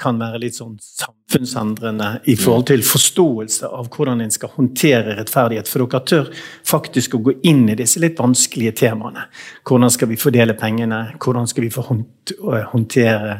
[0.00, 5.70] kan være litt sånn samfunnsendrende i forhold til forståelse av hvordan en skal håndtere rettferdighet.
[5.70, 6.30] For dere tør
[6.66, 9.26] faktisk å gå inn i disse litt vanskelige temaene.
[9.68, 11.02] Hvordan skal vi fordele pengene?
[11.18, 13.36] Hvordan skal vi få håndtere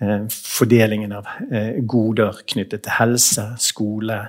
[0.00, 4.20] eh, fordelingen av eh, goder knyttet til helse, skole,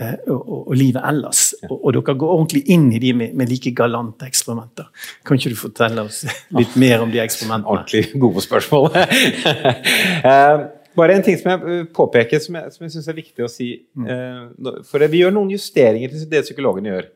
[0.00, 1.54] Eh, og, livet ellers.
[1.66, 4.86] Og, dere går ordentlig inn i de med, med, like galante eksperimenter.
[5.26, 6.20] Kan ikke du fortelle oss
[6.54, 7.66] litt mer om de eksperimentene?
[7.66, 8.92] Ordentlig gode spørsmål.
[10.98, 13.50] Eh, bare en ting som jeg påpeker, som jeg, som jeg syns er viktig å
[13.52, 13.68] si.
[13.94, 14.08] Mm.
[14.10, 17.10] Eh, for vi gjør noen justeringer til det psykologene gjør.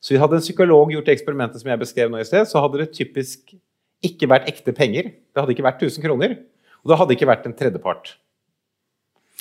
[0.00, 2.82] Så vi hadde en psykolog gjort eksperimentet som jeg beskrev nå i sted, så hadde
[2.82, 3.56] det typisk
[4.04, 5.08] ikke vært ekte penger.
[5.32, 6.36] Det hadde ikke vært 1000 kroner.
[6.84, 8.12] Og det hadde ikke vært en tredjepart.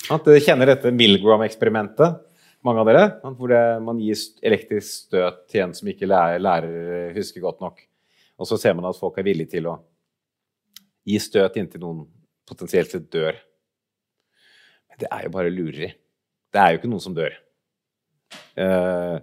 [0.06, 2.22] Dere kjenner dette Milgram-eksperimentet
[2.66, 3.04] mange av dere,
[3.38, 7.84] hvor det, man gir elektrisk støt til en som ikke lærer, lærer husker godt nok.
[8.42, 9.76] Og så ser man at folk er villige til å
[11.06, 12.00] gi støt inntil noen
[12.50, 13.38] potensielt sett dør.
[15.00, 15.90] Det er jo bare lureri.
[16.54, 17.34] Det er jo ikke noen som dør.
[18.56, 19.18] Eh,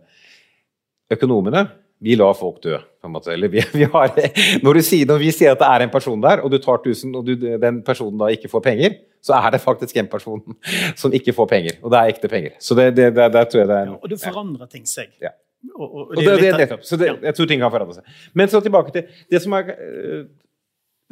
[1.13, 1.67] økonomene
[2.03, 2.79] vi lar folk dø.
[3.01, 3.31] på en måte.
[3.33, 4.17] Eller vi, vi har,
[4.63, 7.15] når, sier, når, vi sier at det er en person der, og du tar 1000,
[7.19, 10.43] og du, den personen da ikke får penger, så er det faktisk en person
[11.01, 11.79] som ikke får penger.
[11.83, 12.59] Og det er ekte penger.
[12.59, 13.93] Så det, det, det, det tror jeg det er...
[13.93, 15.15] Ja, og det forandrer ting seg.
[15.23, 15.35] Ja.
[15.77, 16.83] Og, og, og det, er nettopp.
[16.83, 18.23] Så jeg tror ting kan forandre seg.
[18.35, 20.25] Men så tilbake til det som er uh,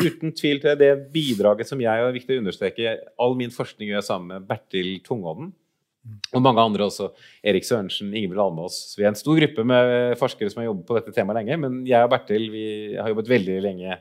[0.00, 2.98] uten tvil til det bidraget som jeg er viktig å understreke.
[3.20, 5.52] All min forskning gjør jeg sammen med Bertil Tungodden
[6.32, 7.10] og mange andre også.
[7.44, 8.78] Erik Sørensen, Ingebrigt Almås.
[8.96, 11.58] Vi er en stor gruppe med forskere som har jobbet på dette temaet lenge.
[11.60, 12.64] Men jeg og Bertil vi
[12.96, 13.98] har jobbet veldig lenge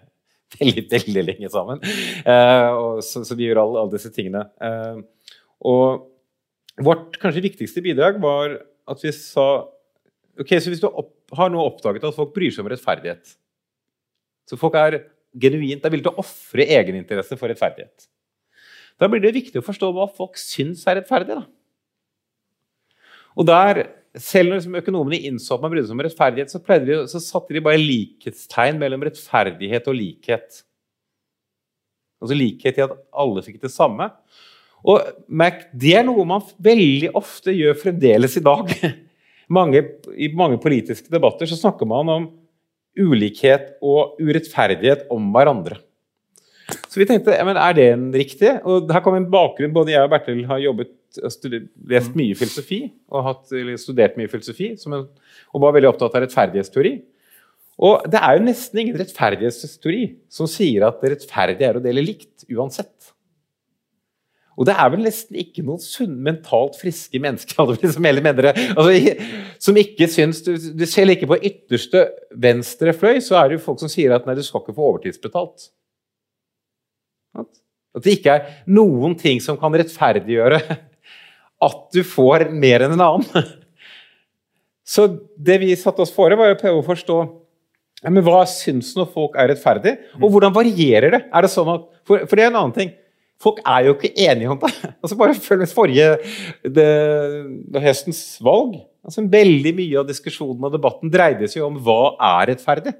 [0.59, 1.83] veldig, veldig lenge sammen.
[2.25, 4.45] Uh, så, så, vi gjør alle, all disse tingene.
[4.63, 5.03] Uh,
[5.69, 6.07] og
[6.79, 8.55] vårt kanskje viktigste bidrag var
[8.89, 9.67] at vi sa
[10.39, 13.33] ok, så Hvis du opp, har nå oppdaget at folk bryr seg om rettferdighet
[14.47, 15.01] Så folk er
[15.37, 18.07] genuint er villig til å ofre egeninteresse for rettferdighet.
[18.99, 21.37] Da blir det viktig å forstå hva folk syns er rettferdig.
[21.37, 21.45] da.
[23.39, 23.83] Og der,
[24.19, 27.55] selv når liksom økonomene innså at man brydde seg om rettferdighet, så, de, så satte
[27.55, 30.63] de bare likhetstegn mellom rettferdighet og likhet.
[32.19, 34.09] Altså likhet i at alle fikk det samme.
[34.87, 38.73] Og Mac, det er noe man veldig ofte gjør fremdeles i dag.
[39.49, 39.81] Mange,
[40.13, 42.25] I mange politiske debatter så snakker man om
[42.97, 45.77] ulikhet og urettferdighet om hverandre.
[46.89, 48.51] Så vi tenkte ja, men er det en riktig?
[48.67, 49.73] Og her kom en bakgrunn.
[49.73, 50.91] Både jeg og Bertil har jobbet,
[51.89, 55.07] lest mye filosofi og hatt, studert mye filosofi en,
[55.49, 56.93] og var veldig opptatt av rettferdighetsteori.
[57.79, 62.03] Og det er jo nesten ingen rettferdighetsteori som sier at det rettferdige er å dele
[62.03, 63.13] likt uansett.
[64.59, 68.65] Og det er vel nesten ikke noen sunn, mentalt friske mennesker som heller mener det.
[68.73, 69.13] Altså,
[69.69, 72.03] som ikke syns, du, ser ikke på ytterste
[72.35, 74.91] venstre fløy, så er det jo folk som sier at nei, du skal ikke få
[74.91, 75.69] overtidsbetalt.
[77.39, 80.59] At det ikke er noen ting som kan rettferdiggjøre
[81.69, 83.49] at du får mer enn en annen.
[84.89, 85.05] Så
[85.37, 87.19] det vi satte oss fore, var å prøve å forstå
[87.99, 91.19] ja, men hva syns når folk er rettferdig, og hvordan varierer det?
[91.35, 92.93] Er det sånn at, for, for det er en annen ting.
[93.39, 94.73] Folk er jo ikke enige om det.
[95.03, 96.09] Altså Bare følg med forrige
[96.63, 96.89] det,
[97.71, 98.81] det høstens valg.
[99.05, 102.95] Altså Veldig mye av diskusjonen og debatten dreide seg om hva er rettferdig.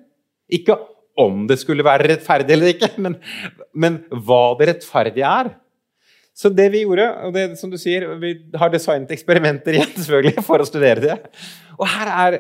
[0.60, 0.78] Ikke
[1.20, 3.18] om det skulle være rettferdig eller ikke, men,
[3.76, 5.52] men hva det rettferdige er.
[6.40, 10.46] Så det vi gjorde, og det som du sier, vi har designet eksperimenter igjen selvfølgelig
[10.48, 11.18] for å studere det.
[11.76, 12.38] Og her er,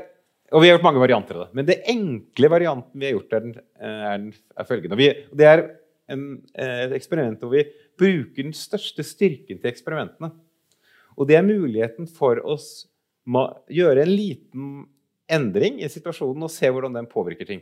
[0.53, 1.59] og vi har gjort mange varianter av det.
[1.59, 4.99] Men det enkle varianten vi har gjort, er, den, er, den, er følgende.
[5.01, 5.09] Vi,
[5.41, 5.65] det er
[6.15, 6.23] en,
[6.55, 7.65] et eksperiment hvor vi
[7.99, 10.31] bruker den største styrken til eksperimentene.
[11.19, 12.87] Og det er muligheten for oss
[13.29, 14.69] å gjøre en liten
[15.29, 17.61] endring i situasjonen og se hvordan den påvirker ting.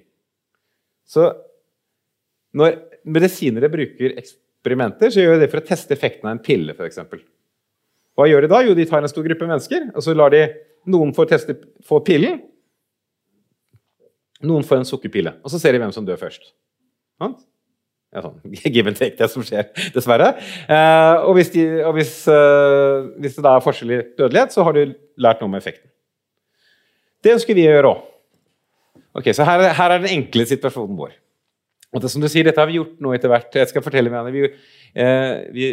[1.08, 1.32] Så
[2.58, 6.76] når medisinere bruker eksperimenter, så gjør de det for å teste effekten av en pille.
[6.78, 7.24] For eksempel.
[8.18, 8.62] Hva gjør de da?
[8.66, 10.46] Jo, de tar en stor gruppe mennesker, og så lar de
[10.90, 12.40] noen få, teste, få pillen.
[14.48, 16.52] Noen får en sukkerpille, og så ser de hvem som dør først.
[18.16, 18.40] Ja, sånn,
[18.76, 20.32] give and take, det som skjer, dessverre.
[20.64, 24.64] Eh, og, hvis, de, og hvis, eh, hvis, det da er forskjell i dødelighet, så
[24.68, 25.90] har du lært noe om effekten.
[27.24, 28.04] Det ønsker vi å gjøre òg.
[29.18, 31.16] Ok, Så her, her, er den enkle situasjonen vår.
[31.96, 33.56] Og det som du sier, Dette har vi gjort nå etter hvert.
[33.58, 34.44] Jeg skal fortelle meg, vi,
[35.02, 35.66] eh, vi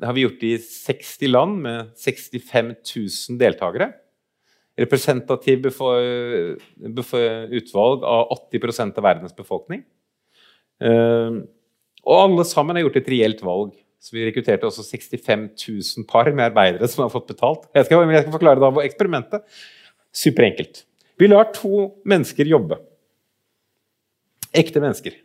[0.00, 3.92] har vi gjort i 60 land med 65 000 deltakere.
[4.80, 5.66] Representativ
[7.60, 9.84] utvalg av 80% av verdens befolkning.
[10.80, 11.30] Eh,
[12.06, 13.72] og alle sammen har gjort et reelt valg.
[14.00, 17.66] Så Vi rekrutterte også 65 000 par med arbeidere som har fått betalt.
[17.76, 19.44] Jeg skal, jeg skal forklare da eksperimentet.
[20.12, 20.84] Superenkelt.
[21.20, 22.80] Vi lar to mennesker jobbe.
[24.56, 25.18] Ekte mennesker.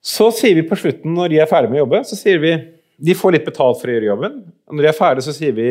[0.00, 2.54] Så sier vi på slutten, når de er ferdige med å jobbe, så sier vi
[2.96, 4.38] de får litt betalt for å gjøre jobben.
[4.64, 5.66] Og når de er ferdige, så sier vi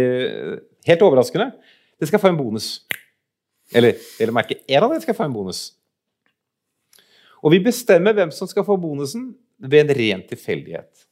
[0.85, 1.49] helt overraskende
[1.95, 2.83] de skal få en bonus.
[3.73, 5.69] Eller, eller merke én av dem skal få en bonus.
[7.45, 11.05] Og vi bestemmer hvem som skal få bonusen, ved en ren tilfeldighet.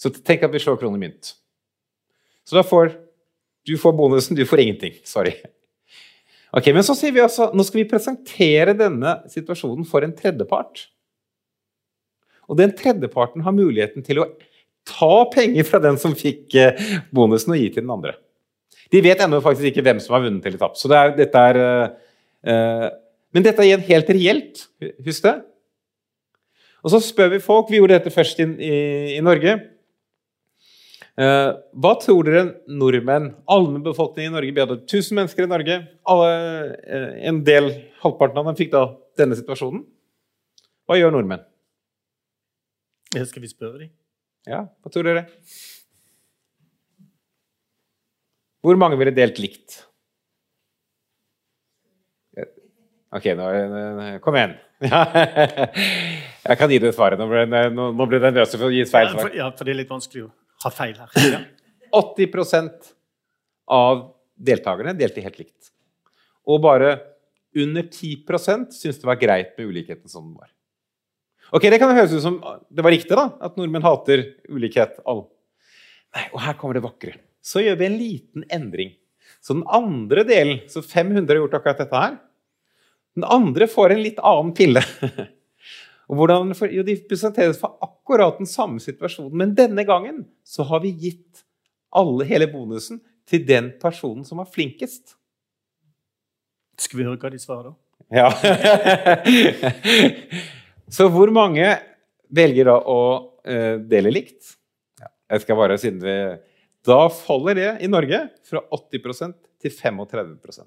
[0.00, 1.34] Så tenk at vi slår kroner mynt.
[2.48, 2.94] Så da får
[3.64, 4.96] du får bonusen, du får ingenting.
[5.04, 5.34] Sorry.
[6.52, 10.86] Ok, Men så sier vi altså nå skal vi presentere denne situasjonen for en tredjepart.
[12.48, 14.28] Og den tredjeparten har muligheten til å
[14.84, 16.82] ta penger fra den som fikk eh,
[17.14, 18.12] bonusen, og gi til den andre.
[18.92, 20.76] De vet ennå faktisk ikke hvem som har vunnet eller tapt.
[20.78, 21.60] Så det er, dette er,
[22.44, 22.88] uh,
[23.34, 24.64] men dette er igjen helt reelt.
[25.04, 25.34] Husk det.
[26.84, 28.74] Og så spør vi folk Vi gjorde dette først i, i,
[29.16, 29.56] i Norge.
[31.14, 35.76] Eh, hva tror dere nordmenn, allmennbefolkningen i Norge Vi hadde 1000 mennesker i Norge.
[36.10, 36.30] Alle,
[36.82, 37.70] eh, en del,
[38.02, 38.84] halvparten av dem, fikk da
[39.18, 39.84] denne situasjonen.
[40.84, 41.44] Hva gjør nordmenn?
[43.14, 43.92] Skal vi spørre dem?
[44.50, 45.28] Ja, hva tror dere?
[48.64, 49.84] Hvor mange ville delt likt?
[53.14, 53.46] Ok, nå,
[54.24, 54.54] kom igjen.
[56.44, 57.20] Jeg kan gi deg svaret.
[57.20, 59.34] Nå ble, nå, nå ble den løse for å gi feil Ja, svar.
[59.38, 60.30] ja, for det er litt vanskelig å
[60.66, 61.14] ha feil her.
[61.34, 61.40] Ja.
[61.94, 62.88] 80%
[63.70, 64.00] av
[64.34, 65.68] deltakerne delte helt likt.
[66.50, 66.88] Og bare
[67.54, 70.50] under 10% syntes det var greit med ulikheten som den var.
[71.54, 74.98] Ok, Det kan høres ut som det var riktig, da, at nordmenn hater ulikhet.
[75.06, 75.28] All.
[76.16, 77.14] Nei, og her kommer det vakre.
[77.46, 78.90] Så gjør vi en liten endring.
[79.44, 82.18] Så den andre delen, så 500 har gjort akkurat dette her,
[83.14, 84.82] den andre får en litt annen pille.
[86.10, 90.82] Og hvordan, jo, De presenteres for akkurat den samme situasjonen, men denne gangen så har
[90.84, 91.44] vi gitt
[91.94, 95.14] alle, hele bonusen til den personen som var flinkest.
[96.80, 97.78] Skal vi høre hva de svarer, da?
[98.12, 98.28] Ja.
[100.96, 101.70] så hvor mange
[102.34, 103.00] velger da å
[103.46, 104.56] eh, dele likt?
[105.30, 106.14] Jeg skal bare siden vi
[106.84, 109.32] Da faller det i Norge fra 80%
[109.64, 110.66] til 35%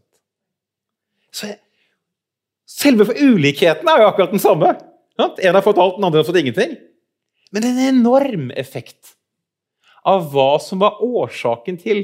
[1.29, 1.59] Så jeg,
[2.67, 4.73] Selve ulikheten er jo akkurat den samme.
[5.17, 6.75] En har fått alt, den andre har fått ingenting.
[7.51, 9.15] Men det er en enorm effekt
[10.07, 12.03] av hva som var årsaken til.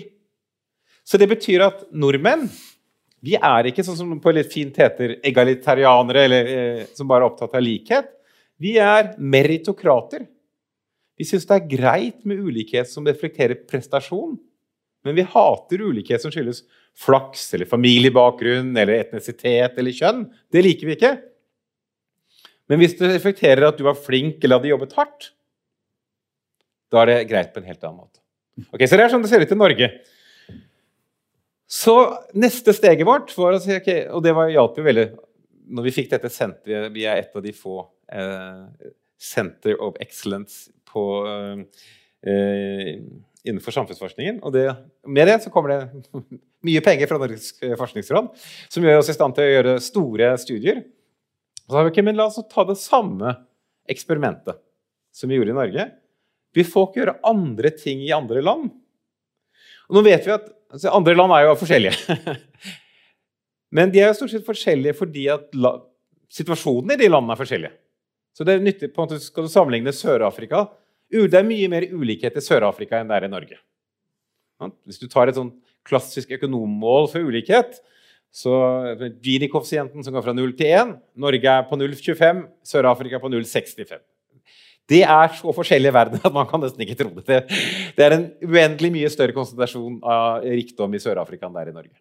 [1.03, 2.47] Så det betyr at nordmenn
[3.23, 7.29] vi er ikke sånn som på litt fint heter egalitarianere, eller eh, som bare er
[7.29, 8.09] opptatt av likhet.
[8.59, 10.25] Vi er meritokrater.
[11.15, 14.35] Vi syns det er greit med ulikhet som reflekterer prestasjon.
[15.07, 16.65] Men vi hater ulikhet som skyldes
[16.99, 20.25] flaks eller familiebakgrunn eller etnisitet eller kjønn.
[20.53, 21.13] Det liker vi ikke.
[22.71, 25.31] Men hvis det reflekterer at du var flink eller hadde jobbet hardt,
[26.93, 28.21] da er det greit på en helt annen måte.
[28.69, 29.89] Ok, Så det er sånn det ser ut i Norge.
[31.73, 31.95] Så
[32.37, 35.07] neste steget vårt var å si ok, Og det hjalp jo veldig
[35.73, 36.91] når vi fikk dette senteret.
[36.93, 37.79] Vi er et av de få
[38.11, 41.03] eh, Center of Excellence på,
[42.27, 42.99] eh,
[43.47, 44.41] innenfor samfunnsforskningen.
[44.43, 44.67] Og det,
[45.07, 45.79] med det så kommer det
[46.63, 48.29] mye penger fra Norges forskningsråd,
[48.71, 50.83] som gjør oss i stand til å gjøre store studier.
[51.63, 53.35] Så har vi ikke, men La oss ta det samme
[53.89, 54.59] eksperimentet
[55.13, 55.89] som vi gjorde i Norge.
[56.53, 58.71] Vi får ikke gjøre andre ting i andre land?
[59.89, 62.17] Og nå vet vi at altså, Andre land er jo forskjellige.
[63.73, 65.75] Men de er jo stort sett forskjellige fordi at la,
[66.33, 67.73] situasjonen i de landene er forskjellige.
[68.33, 70.63] Så det er nyttig på en måte Skal du sammenligne Sør-Afrika
[71.13, 73.59] Det er mye mer ulikhet i Sør-Afrika enn det er i Norge.
[74.87, 75.51] Hvis du tar et sånn
[75.87, 77.79] klassisk økonommål for ulikhet,
[78.33, 78.53] så
[79.21, 84.01] Gini-koeffisienten som går fra 0 til 1 Norge er på 0,25, Sør-Afrika på 0,65.
[84.89, 87.43] Det er så forskjellige verdener at man kan nesten ikke tro det.
[87.95, 91.77] Det er en uendelig mye større konsentrasjon av rikdom i Sør-Afrika enn det er i
[91.77, 91.95] Norge.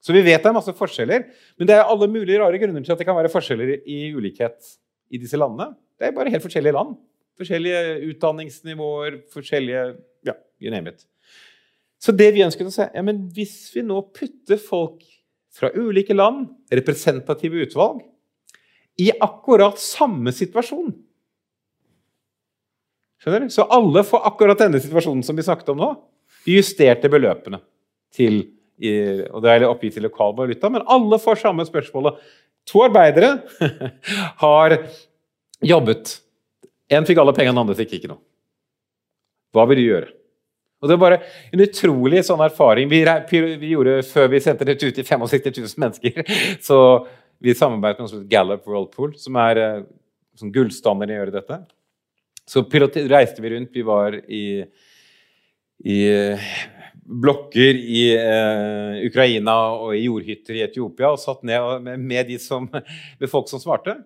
[0.00, 1.26] Så vi vet det er masse forskjeller,
[1.60, 4.72] men det er alle mulige rare grunner til at det kan være forskjeller i ulikhet
[5.12, 5.74] i disse landene.
[6.00, 6.94] Det er bare helt forskjellige land.
[7.40, 7.82] Forskjellige
[8.12, 9.84] utdanningsnivåer, forskjellige
[10.24, 11.09] Ja, you name it.
[12.00, 15.02] Så det vi ønsket å se, ja, men hvis vi nå putter folk
[15.52, 18.00] fra ulike land, representative utvalg,
[19.00, 20.90] i akkurat samme situasjon
[23.20, 23.50] Skjønner du?
[23.52, 25.88] Så alle får akkurat denne situasjonen som vi snakket om nå.
[26.46, 27.58] Vi justerte beløpene
[28.16, 28.46] til
[28.80, 32.16] og det er oppgitt til lokal valuta, men alle får samme spørsmålet.
[32.70, 33.42] To arbeidere
[34.44, 34.76] har
[35.60, 36.14] jobbet.
[36.88, 38.22] Én fikk alle pengene, den andre fikk ikke noe.
[39.52, 40.08] Hva vil du gjøre?
[40.80, 41.20] Og Det er bare
[41.52, 42.88] en utrolig sånn erfaring.
[42.88, 43.02] Vi,
[43.60, 46.22] vi gjorde Før vi sendte det ut til 65 000 mennesker,
[46.68, 46.78] så
[47.40, 49.60] vi samarbeidet med noe som heter Gallup Whirlpool, som er
[50.40, 51.60] sånn gullstandarden i å gjøre dette.
[52.48, 53.72] Så reiste vi rundt.
[53.76, 54.44] Vi var i,
[55.86, 55.98] i
[57.10, 62.68] blokker i eh, Ukraina og i jordhytter i Etiopia og satt ned med, med, som,
[62.70, 63.96] med, folk som svarte.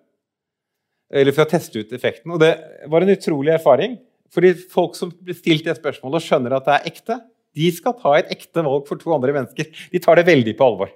[1.14, 2.32] Eller for å teste ut effekten.
[2.34, 2.54] Og det
[2.90, 3.98] var en utrolig erfaring.
[4.34, 7.20] Fordi folk som blir stilt det spørsmålet og skjønner at det er ekte,
[7.54, 9.70] de skal ta et ekte valg for to andre mennesker.
[9.92, 10.90] De tar det veldig på alvor.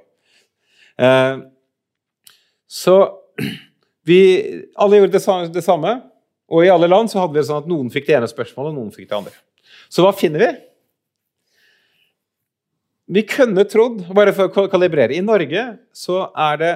[0.99, 1.43] Eh,
[2.67, 2.97] så
[4.09, 4.21] vi
[4.75, 5.21] alle gjorde
[5.55, 6.01] det, samme.
[6.49, 8.73] Og i alle land så hadde vi det sånn at noen fikk det ene spørsmålet,
[8.73, 9.37] og noen fikk det andre.
[9.93, 10.51] Så hva finner vi?
[13.19, 15.63] Vi kunne trodd, bare for å kalibrere I Norge
[15.97, 16.73] så er det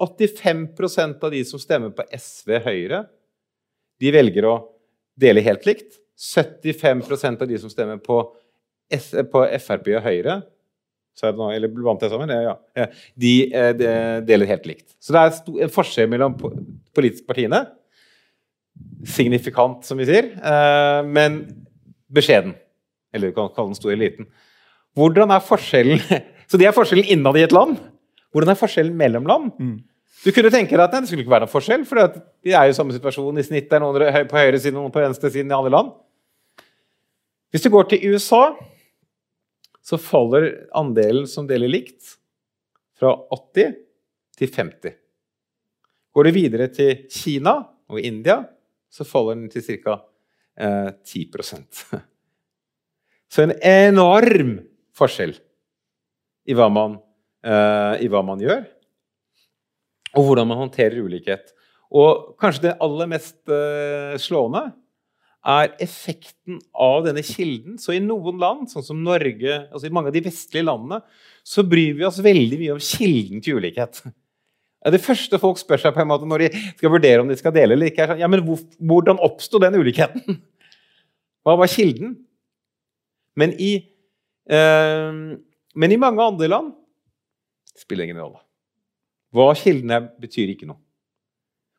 [0.00, 3.02] 85% av de som stemmer på SV Høyre,
[4.00, 4.54] de velger å
[5.20, 5.98] dele helt likt.
[6.20, 8.22] 75% av de som stemmer på,
[9.32, 10.40] på Frp og Høyre
[11.20, 12.30] nå, eller vant jeg sammen?
[12.32, 12.86] Ja, ja.
[13.18, 13.90] De, eh, de,
[14.28, 14.86] deler helt likt.
[15.02, 16.36] Så det er en forskjell mellom
[16.96, 17.66] politiske partiene
[19.04, 21.42] signifikant, som vi sier, eh, men
[22.12, 22.54] beskjeden.
[23.12, 24.30] Eller du kan kalle den stor eller liten.
[24.96, 26.00] Hvordan er forskjellen
[26.50, 27.76] Så det er forskjellen innad i et land.
[28.34, 29.52] Hvordan er forskjellen mellom land?
[29.62, 29.76] Mm.
[30.20, 32.74] Du kunne tenke deg at det skulle ikke være noen forskjell, for de er jo
[32.74, 33.40] i samme situasjon.
[33.40, 35.94] I snitt er noen på høyre siden og noen på venstre siden i alle land.
[37.50, 38.42] Hvis du går til USA,
[39.80, 42.16] så faller andelen som deler likt,
[43.00, 43.78] fra 80
[44.36, 44.96] til 50
[46.12, 47.54] Går du videre til Kina
[47.88, 48.42] og India,
[48.92, 49.94] så faller den til ca.
[50.60, 51.94] Eh, 10%
[53.30, 54.58] Så en enorm
[54.98, 55.32] forskjell
[56.50, 56.98] i hva man,
[57.46, 58.66] eh, i hva man gjør,
[60.16, 61.52] og hvordan man håndterer ulikhet.
[61.90, 64.68] Og kanskje det aller mest eh, slående
[65.50, 67.78] er effekten av denne kilden.
[67.80, 71.00] Så i noen land, sånn som Norge, altså i mange av de vestlige landene,
[71.46, 74.02] så bryr vi oss veldig mye om kilden til ulikhet.
[74.80, 77.52] Det første folk spør seg på en måte når de skal vurdere om de skal
[77.52, 80.38] dele eller ikke, er sånn Ja, men hvordan oppsto den ulikheten?
[81.44, 82.14] Hva var kilden?
[83.36, 83.74] Men i,
[84.48, 85.18] eh,
[85.74, 86.72] men i mange andre land
[87.76, 88.40] spiller ingen rolle.
[89.34, 90.80] Hva kilden er, betyr ikke noe.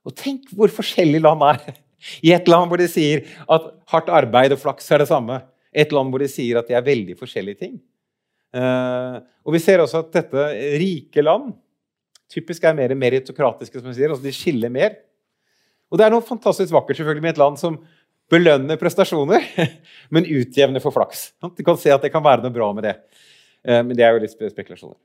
[0.08, 1.80] Og tenk hvor forskjellige land er.
[2.26, 5.38] I et land hvor de sier at hardt arbeid og flaks er det samme.
[5.72, 7.76] Et land hvor de sier at det er veldig forskjellige ting.
[8.52, 10.47] Eh, og vi ser også at dette
[10.82, 11.54] rike land
[12.32, 14.12] typisk er mer meritokratiske, som vi sier.
[14.12, 14.95] altså De skiller mer.
[15.91, 17.78] Og det er noe fantastisk vakkert selvfølgelig med et land som
[18.32, 19.43] belønner prestasjoner,
[20.14, 21.32] men utjevner for flaks.
[21.43, 22.95] Du kan se at det kan være noe bra med det.
[23.68, 24.97] Eh, men det er jo litt spekulasjoner.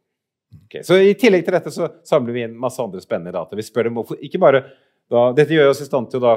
[0.66, 3.56] Okay, så I tillegg til dette så samler vi inn masse andre spennende data.
[3.58, 4.62] Vi spør dem ikke bare,
[5.10, 6.36] da, Dette gjør oss i stand til å da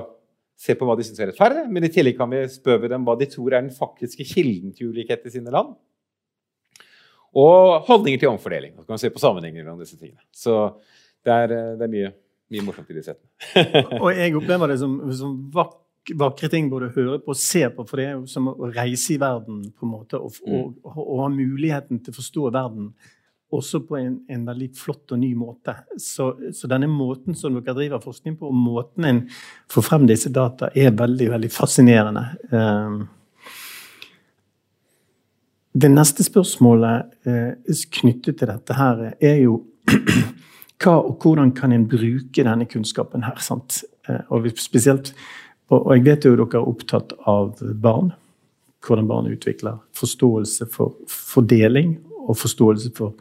[0.60, 3.16] se på hva de syns er rettferdig, men i tillegg kan vi spørre dem hva
[3.20, 5.76] de tror er den faktiske kilden til ulikhet i sine land.
[7.40, 8.74] Og holdninger til omfordeling.
[8.76, 10.24] Så kan vi se på sammenhenger mellom disse tingene.
[10.36, 10.56] Så
[11.26, 12.10] det er, eh, det er mye,
[12.52, 13.30] mye, morsomt i de settene.
[14.04, 15.78] og jeg opplever det som, som vak
[16.18, 18.70] vakre ting både å høre på og se på, for det er jo som å
[18.72, 22.52] reise i verden på en måte, og, og, og, og ha muligheten til å forstå
[22.56, 22.88] verden
[23.52, 25.74] også på en, en, veldig flott og ny måte.
[25.98, 29.22] Så, så, denne måten som dere driver forskning på, og måten en
[29.72, 32.26] får frem disse data, er veldig veldig fascinerende.
[32.54, 33.00] Um,
[35.80, 39.60] det neste spørsmålet eh, knyttet til dette her er jo
[40.82, 43.38] hva og hvordan kan en bruke denne kunnskapen her?
[43.44, 43.84] sant?
[44.10, 45.14] Eh, og spesielt,
[45.70, 48.12] og jeg vet jo dere er opptatt av barn.
[48.86, 51.98] Hvordan barn utvikler forståelse for fordeling
[52.30, 53.16] og forståelse for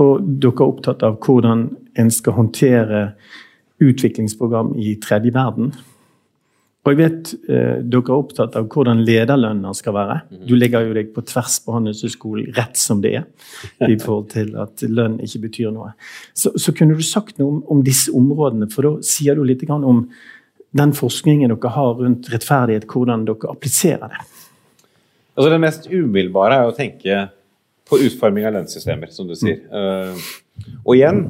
[0.00, 1.66] Og dere er opptatt av hvordan
[2.00, 3.00] en skal håndtere
[3.82, 5.72] utviklingsprogram i tredje verden.
[6.82, 10.16] Og jeg vet eh, dere er opptatt av hvordan lederlønner skal være.
[10.30, 10.46] Mhm.
[10.48, 13.26] Du legger jo deg på tvers på Handelshøyskolen rett som det er,
[13.92, 15.92] i forhold til at lønn ikke betyr noe.
[16.34, 19.62] Så, så kunne du sagt noe om, om, disse områdene, for da sier du litt
[19.70, 20.06] om
[20.72, 24.26] den forskningen dere har rundt rettferdighet, hvordan dere appliserer det.
[25.36, 27.22] Altså Det mest umiddelbare er å tenke
[27.88, 29.64] på utforming av lønnssystemer, som du sier.
[29.72, 30.16] Uh,
[30.84, 31.26] og igjen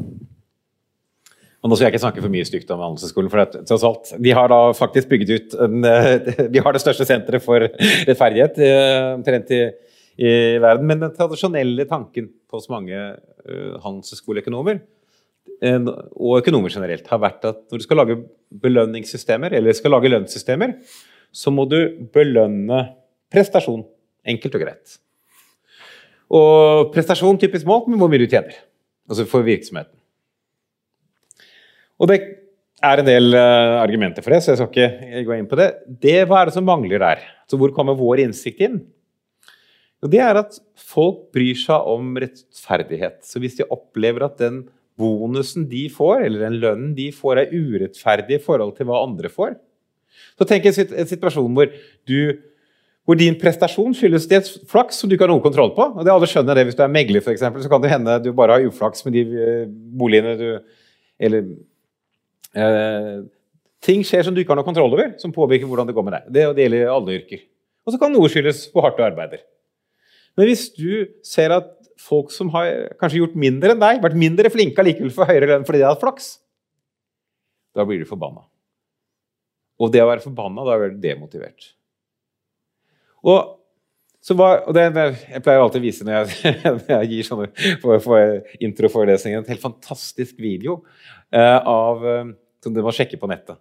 [1.62, 4.08] og nå skal jeg ikke snakke for mye stygt om Handelshøyskolen, for at, tross alt,
[4.18, 5.84] de har da faktisk bygget ut en,
[6.54, 9.60] De har det største senteret for rettferdighet eh, omtrent i,
[10.18, 10.32] i,
[10.62, 10.88] verden.
[10.90, 14.82] Men den tradisjonelle tanken hos mange uh, handelshøyskoleøkonomer
[15.62, 18.16] og økonomer generelt har vært at når du skal lage
[18.64, 20.74] belønningssystemer, eller skal lage lønnssystemer,
[21.30, 21.78] så må du
[22.14, 22.80] belønne
[23.30, 23.84] prestasjon.
[24.26, 24.96] Enkelt og greit.
[26.32, 28.54] Og prestasjon typisk målt med hvor mye du tjener.
[29.10, 29.94] Altså for virksomheten.
[32.00, 32.18] Og det
[32.82, 35.68] er en del uh, argumenter for det, så jeg skal ikke gå inn på det.
[36.02, 36.18] det.
[36.26, 37.22] Hva er det som mangler der?
[37.50, 38.80] Så hvor kommer vår innsikt inn?
[40.02, 43.20] Og det er at folk bryr seg om rettferdighet.
[43.26, 44.64] Så hvis de opplever at den
[44.98, 49.30] bonusen de får, eller den lønnen de får, er urettferdig i forhold til hva andre
[49.32, 49.54] får,
[50.36, 50.74] så tenk en,
[51.08, 51.70] situasjon hvor,
[52.08, 52.18] du,
[53.06, 55.88] hvor din prestasjon skyldes det flaks som du ikke har noen kontroll på.
[55.90, 57.42] og det Alle skjønner det hvis du er megler, f.eks.
[57.42, 59.66] Så kan det hende du bare har uflaks med de eh,
[59.98, 60.48] boligene du
[61.22, 61.46] Eller
[62.52, 63.20] Eh,
[63.82, 66.16] ting skjer som du ikke har noe kontroll over, som påvirker hvordan det går med
[66.16, 66.28] deg.
[66.28, 67.44] Det, det gjelder alle yrker.
[67.82, 69.42] Og så kan noe skyldes på hardt du arbeider.
[70.38, 74.52] Men hvis du ser at folk som har kanskje gjort mindre enn deg, vært mindre
[74.52, 76.32] flinke allikevel for høyere lønn fordi de har hatt flaks,
[77.76, 78.44] da blir du forbanna.
[79.82, 81.72] Og det å være forbanna, da blir du demotivert.
[83.22, 83.58] Og,
[84.38, 87.50] var, og det, jeg pleier alltid å vise når jeg, når jeg gir sånne
[87.82, 90.80] for, for introforelesninger, en helt fantastisk video
[91.34, 93.58] eh, av uh, som du må sjekke på nettet,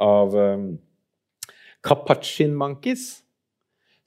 [0.00, 0.36] av
[1.84, 3.18] Kapachin monkeys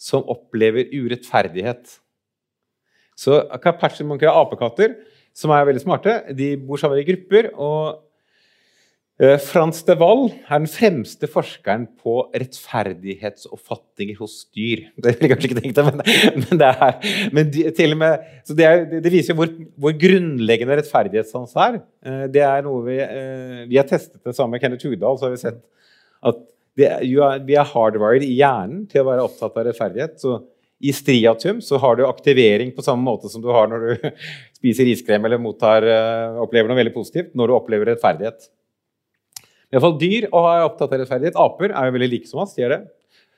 [0.02, 1.99] som opplever urettferdighet.
[3.14, 4.95] Så Kapachin monkeys er apekatter
[5.38, 6.16] som er veldig smarte.
[6.36, 7.52] De bor sammen i grupper.
[7.54, 8.02] og
[9.22, 14.88] Frans de Waal er den fremste forskeren på rettferdighetsoppfatninger hos dyr.
[14.97, 15.99] Det ville jeg kanskje ikke tenkt deg, men,
[16.41, 19.93] men, det er, men til og med, så det, er, det viser jo hvor, hvor,
[20.01, 21.78] grunnleggende rettferdighetssans er.
[22.01, 25.28] Uh, det er noe vi, uh, vi har testet det samme med Kenneth Hugdal, så
[25.28, 25.59] har vi sett
[26.32, 26.41] at
[26.82, 30.17] er, vi er hardwired i hjernen til å være opptatt av rettferdighet.
[30.24, 30.39] så
[30.82, 34.07] i striatum så har du aktivering på samme måte som du har når du
[34.57, 35.86] spiser iskrem eller mottar,
[36.41, 38.49] opplever noe veldig positivt, når du opplever rettferdighet.
[39.72, 41.38] I hvert fall dyr og er opptatt av rettferdighet.
[41.39, 42.57] Aper er jo veldig like som oss.
[42.57, 42.82] De er det.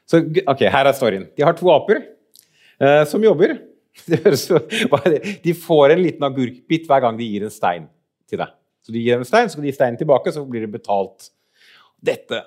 [0.09, 1.27] Så ok, her er storyen.
[1.37, 3.55] De har to aper eh, som jobber.
[4.09, 7.85] De, får en liten agurkbit hver gang de gir en stein
[8.25, 8.49] til deg.
[8.81, 10.73] Så de gir dem en stein, så skal de gi steinen tilbake, så blir det
[10.73, 11.29] betalt.
[12.01, 12.41] Dette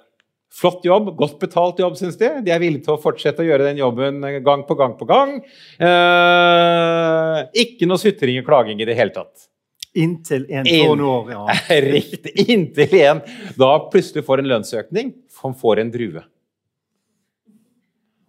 [0.56, 2.30] Flott jobb, godt betalt jobb, syns de.
[2.46, 5.34] De er villige til å fortsette å gjøre den jobben gang på gang på gang.
[5.76, 9.50] Eh, ikke noe sutring og klaging i det hele tatt.
[9.96, 11.58] Inntil en sånn år, ja.
[11.86, 12.32] Riktig.
[12.46, 13.22] Inntil en
[13.58, 16.24] da plutselig får en lønnsøkning, for han får en drue.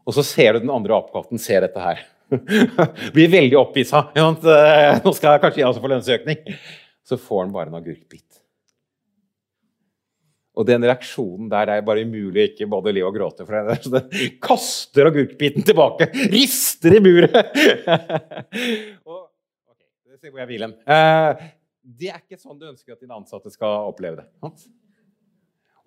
[0.07, 2.05] Og så ser du den andre apekatten ser dette her.
[3.15, 4.07] Blir veldig opphissa.
[4.15, 6.57] Ja, eh, nå skal jeg kanskje jeg også få lønnsøkning.
[7.07, 8.23] Så får han bare en agurkbit.
[10.57, 13.45] Og den reaksjonen der det er bare umulig ikke både le og gråte.
[13.45, 13.77] for det.
[13.83, 17.37] Så den kaster agurkbiten tilbake, rister i buret!
[19.11, 19.27] og,
[19.69, 20.75] okay, Se hvor jeg vil hen.
[21.87, 24.27] Det er ikke sånn du ønsker at dine ansatte skal oppleve det.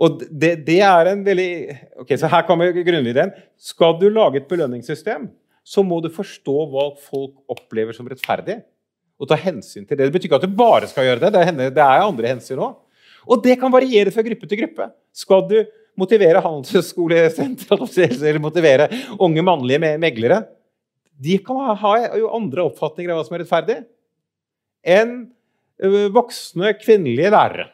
[0.01, 1.51] Og det, det, er en veldig
[2.01, 3.35] Ok, Så her kommer grunnideen.
[3.61, 5.29] Skal du lage et belønningssystem,
[5.61, 8.63] så må du forstå hva folk opplever som rettferdig,
[9.21, 10.07] og ta hensyn til det.
[10.09, 11.35] Det betyr ikke at du bare skal gjøre det.
[11.35, 12.79] Det er, det er andre hensyn òg.
[13.29, 14.87] Og det kan variere fra gruppe til gruppe.
[15.13, 15.59] Skal du
[16.01, 18.89] motivere handelshøyskolesenteret eller motivere
[19.21, 20.41] unge mannlige meglere
[21.21, 23.77] De kan ha jo andre oppfatninger av hva som er rettferdig,
[24.81, 25.13] enn
[26.13, 27.71] voksne kvinnelige lærere.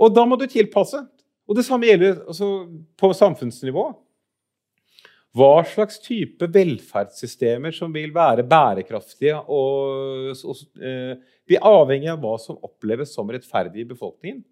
[0.00, 0.98] Og da må du tilpasse.
[1.44, 2.48] Og det samme gjelder altså,
[2.98, 3.84] på samfunnsnivå.
[5.34, 12.36] Hva slags type velferdssystemer som vil være bærekraftige og, og eh, bli avhengig av hva
[12.38, 14.44] som oppleves som rettferdig i befolkningen.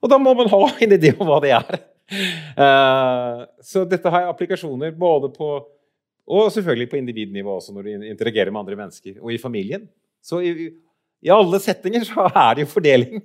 [0.00, 1.78] Og da må man ha en idé om hva det er.
[2.06, 5.48] Eh, så dette har jeg applikasjoner både på
[6.30, 9.16] Og selvfølgelig på individnivå også, når du interagerer med andre mennesker.
[9.22, 9.88] Og i familien.
[10.26, 10.70] Så i,
[11.22, 13.20] i alle settinger så er det jo fordeling.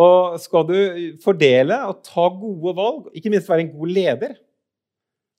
[0.00, 0.76] Og skal du
[1.24, 4.38] fordele og ta gode valg, ikke minst være en god leder,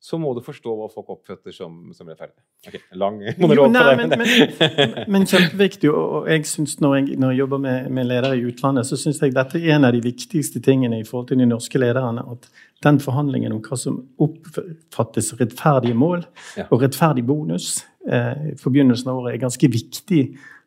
[0.02, 2.39] så må du forstå hva folk oppfatter som, som rettferdig.
[2.66, 3.97] Okay, lang monolog på det.
[3.99, 5.91] Men, men, men, kjempeviktig.
[5.93, 9.22] Og jeg synes når jeg, når jeg jobber med, med, ledere i utlandet, så syns
[9.22, 12.24] jeg dette er en av de viktigste tingene i forhold til de norske lederne.
[12.34, 12.49] At
[12.82, 16.26] den forhandlingen om hva som oppfattes rettferdige mål
[16.58, 16.66] ja.
[16.72, 17.76] og rettferdig bonus
[18.10, 20.24] eh, for begynnelsen av året, er ganske viktig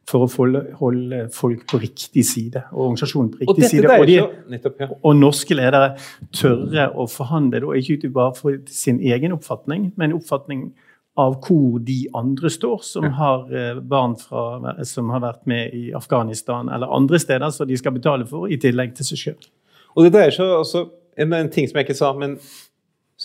[0.09, 3.93] for å holde folk på riktig side, og organisasjonen på riktig og side.
[3.95, 4.17] Og, de,
[4.53, 4.89] nettopp, ja.
[5.01, 5.95] og, norske ledere
[6.37, 10.69] tørre å forhandle, og ikke bare for sin egen oppfatning, men oppfatning
[11.21, 15.85] av hvor de andre står, som har eh, barn fra, som har vært med i
[15.95, 19.51] Afghanistan eller andre steder som de skal betale for, i tillegg til seg sjøl.
[19.95, 20.89] Og det dreier seg også
[21.23, 22.39] en, en, ting som jeg ikke sa, men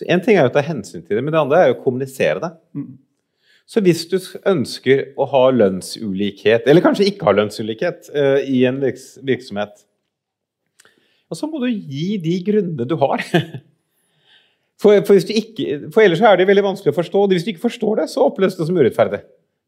[0.06, 2.40] En ting er jo å ta hensyn til det, men det andre er å kommunisere
[2.44, 2.50] det.
[2.78, 2.92] Mm.
[3.70, 4.18] Så hvis du
[4.50, 9.84] ønsker å ha lønnsulikhet, eller kanskje ikke ha lønnsulikhet, uh, i en virksomhet,
[11.30, 13.22] så må du gi de grunnene du har.
[14.80, 17.22] For, for, ikke, for, ellers er det veldig vanskelig å forstå.
[17.34, 19.18] Hvis du ikke forstår det, så oppleves det som urettferdig.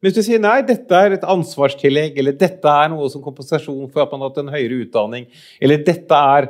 [0.00, 4.06] Hvis du sier nei, dette er et ansvarstillegg, eller dette er noe som kompensasjon for
[4.06, 5.28] at man har hatt en høyere utdanning,
[5.60, 6.48] eller dette er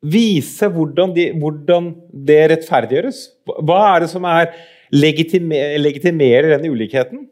[0.00, 1.90] Vise hvordan, de, hvordan
[2.24, 3.18] det rettferdiggjøres.
[3.44, 4.54] Hva er det som er
[4.92, 7.26] legitimer, legitimerer den ulikheten.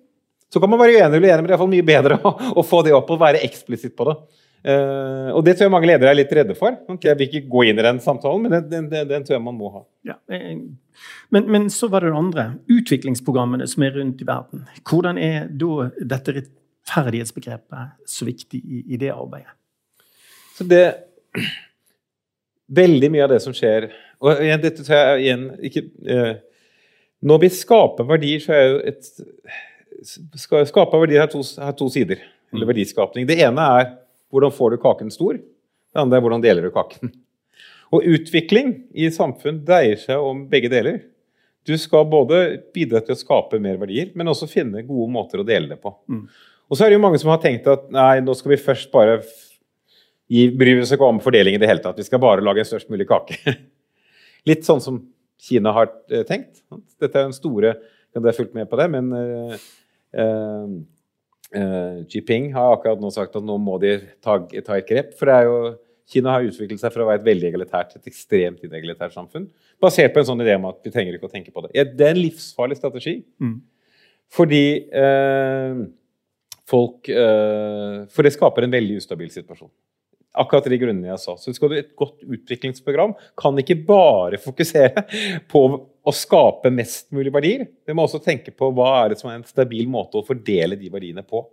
[0.53, 2.65] Så kan man være uenig eller enig, men det er iallfall mye bedre å, å,
[2.65, 4.17] få det opp og være eksplisitt på det.
[4.69, 6.75] Uh, og det tror jeg mange ledere er litt redde for.
[6.91, 9.45] Okay, jeg vil ikke gå inn i den samtalen, men den, den, den tror jeg
[9.45, 9.83] man må ha.
[10.09, 12.47] Ja, men, men, så var det det andre.
[12.73, 14.65] Utviklingsprogrammene som er rundt i verden.
[14.89, 19.55] Hvordan er da dette rettferdighetsbegrepet så viktig i, i det arbeidet?
[20.59, 20.85] Så det
[22.69, 23.87] Veldig mye av det som skjer
[24.21, 26.33] Og igjen, dette tror jeg igjen ikke uh,
[27.25, 29.11] når vi skaper verdier, så er jo et
[30.39, 32.21] Skape verdier har to, har to sider.
[32.53, 32.71] Eller mm.
[32.71, 33.25] verdiskapning.
[33.27, 33.89] Det ene er
[34.31, 35.35] hvordan får du kaken stor?
[35.35, 37.11] Det andre er hvordan deler du kaken?
[37.97, 41.01] Og utvikling i samfunn dreier seg om begge deler.
[41.67, 45.49] Du skal både bidra til å skape mer verdier, men også finne gode måter å
[45.49, 45.93] dele det på.
[46.07, 46.23] Mm.
[46.69, 48.93] Og så er det jo mange som har tenkt at nei, nå skal vi først
[48.93, 49.19] bare
[50.29, 51.99] gi, bry oss ikke om fordeling i det hele tatt.
[51.99, 53.57] Vi skal bare lage en størst mulig kake.
[54.49, 55.01] Litt sånn som
[55.39, 56.63] Kina har eh, tenkt.
[57.01, 57.77] Dette er en store
[58.15, 59.67] kan dere fulgt med på det, men uh,
[60.17, 60.71] uh,
[61.53, 65.13] uh, Jinping har akkurat nå sagt at nå må de ta, ta, et grep.
[65.19, 65.59] For det er jo,
[66.09, 69.45] Kina har utviklet seg fra å være et veldig egalitært til et ekstremt inegalitært samfunn.
[69.83, 71.85] Basert på en sånn idé om at vi trenger ikke å tenke på det.
[71.93, 73.19] Det er en livsfarlig strategi.
[73.45, 73.59] Mm.
[74.33, 74.65] Fordi
[76.69, 79.71] folk For det skaper en veldig ustabil situasjon
[80.41, 81.37] akkurat de grunnene jeg sa.
[81.41, 85.05] Så skal du Et godt utviklingsprogram kan ikke bare fokusere
[85.53, 87.67] på å skape mest mulig verdier.
[87.87, 90.79] vi må også tenke på hva er det som er en stabil måte å fordele
[90.81, 91.45] de verdiene på.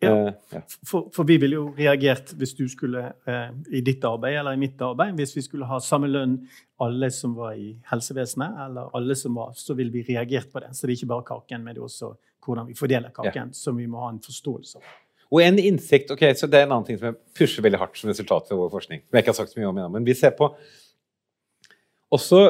[0.00, 0.12] Ja.
[0.32, 4.56] Uh, for, for, vi ville jo reagert hvis du skulle uh, i ditt arbeid eller
[4.56, 6.38] i mitt arbeid, hvis vi skulle ha samme lønn
[6.80, 10.72] alle som var i helsevesenet, eller alle som var, så ville vi reagert på det.
[10.72, 13.56] Så det er ikke bare kaken, men det er også hvordan vi fordeler kaken, ja.
[13.56, 14.96] som vi må ha en forståelse av.
[15.30, 17.98] Og en innsikt, ok, så Det er en annen ting som jeg pusher veldig hardt
[17.98, 19.02] som resultat ved vår forskning.
[19.06, 20.50] som jeg ikke har sagt så mye om ennå, men vi ser på
[22.10, 22.40] også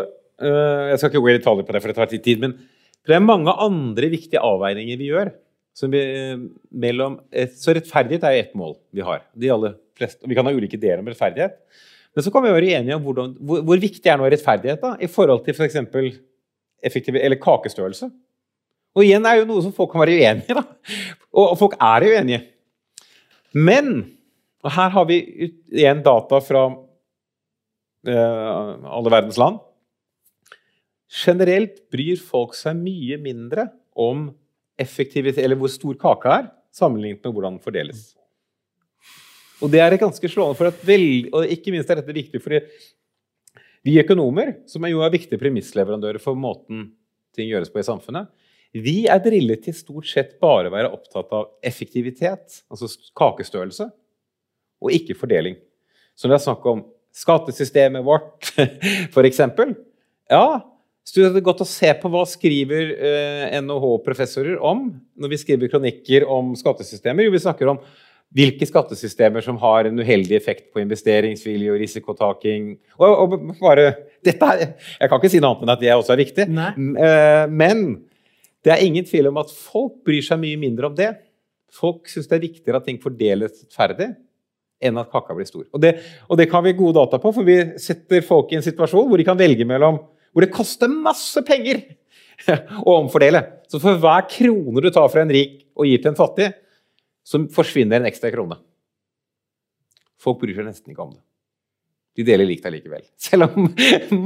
[0.41, 2.41] uh, Jeg skal ikke gå i detaljer på det, for det tar litt tid.
[2.41, 2.57] men
[3.09, 5.33] det er mange andre viktige avveininger vi gjør
[5.89, 6.01] vi,
[6.71, 7.21] mellom,
[7.57, 9.23] så rettferdighet er jo ett mål vi har.
[9.33, 11.57] De aller fleste, vi kan ha ulike ideer om rettferdighet.
[12.15, 14.97] Men så kan vi være enige om hvordan, hvor, hvor, viktig er nå rettferdighet da,
[15.01, 15.79] i forhold til f.eks.
[15.93, 16.11] For
[16.85, 18.11] effektiv, eller kakestørrelse.
[18.97, 20.59] Og igjen er jo noe som folk kan være uenige i.
[20.59, 20.65] da.
[21.31, 22.43] Og, og folk er uenige.
[23.55, 24.11] Men
[24.61, 25.19] og her har vi
[25.73, 26.67] igjen data fra
[28.07, 29.61] eh, alle verdens land.
[31.11, 34.29] Generelt bryr folk seg mye mindre om
[34.81, 37.99] eller hvor stor kaka er, sammenlignet med hvordan den fordeles.
[39.61, 42.63] Og det er ganske slående, for at vel, og ikke minst er dette viktig fordi
[43.85, 46.87] vi økonomer, som er jo er viktige premissleverandører for måten
[47.37, 48.31] ting gjøres på i samfunnet,
[48.77, 53.89] vi er drillet til stort sett bare å være opptatt av effektivitet, altså kakestørrelse,
[54.81, 55.57] og ikke fordeling.
[56.15, 56.85] Så når det er snakk om
[57.17, 58.53] skattesystemet vårt,
[59.13, 59.41] f.eks.
[60.31, 60.45] Ja,
[61.03, 64.87] så det er godt å se på hva skriver eh, NHH-professorer om
[65.19, 67.27] når vi skriver kronikker om skattesystemer.
[67.27, 67.81] Jo, vi snakker om
[68.37, 72.69] hvilke skattesystemer som har en uheldig effekt på investeringsvilje og risikotaking.
[73.01, 73.89] Og, og bare,
[74.23, 76.47] dette Jeg kan ikke si noe annet enn at det også er viktig.
[76.47, 77.83] Eh, men
[78.65, 81.13] det er ingen tvil om at folk bryr seg mye mindre om det.
[81.73, 84.11] Folk syns det er viktigere at ting fordeles rettferdig
[84.81, 85.67] enn at kaka blir stor.
[85.77, 85.95] Og det,
[86.29, 89.21] og det kan vi gode data på, for vi setter folk i en situasjon hvor
[89.21, 90.01] de kan velge mellom
[90.31, 91.83] hvor det koster masse penger
[92.87, 93.43] å omfordele.
[93.71, 96.51] Så for hver krone du tar fra en rik og gir til en fattig,
[97.27, 98.59] så forsvinner en ekstra krone.
[100.21, 101.23] Folk bryr seg nesten ikke om det.
[102.19, 103.69] De deler likt allikevel, selv om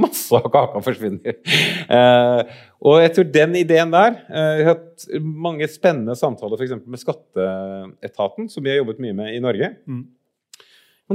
[0.01, 1.41] masse av kaka forsvinner.
[1.85, 2.55] Eh,
[2.85, 7.03] og jeg tror den ideen der eh, Jeg har hatt mange spennende samtaler for med
[7.03, 9.75] Skatteetaten, som vi har jobbet mye med i Norge.
[9.85, 10.07] Mm.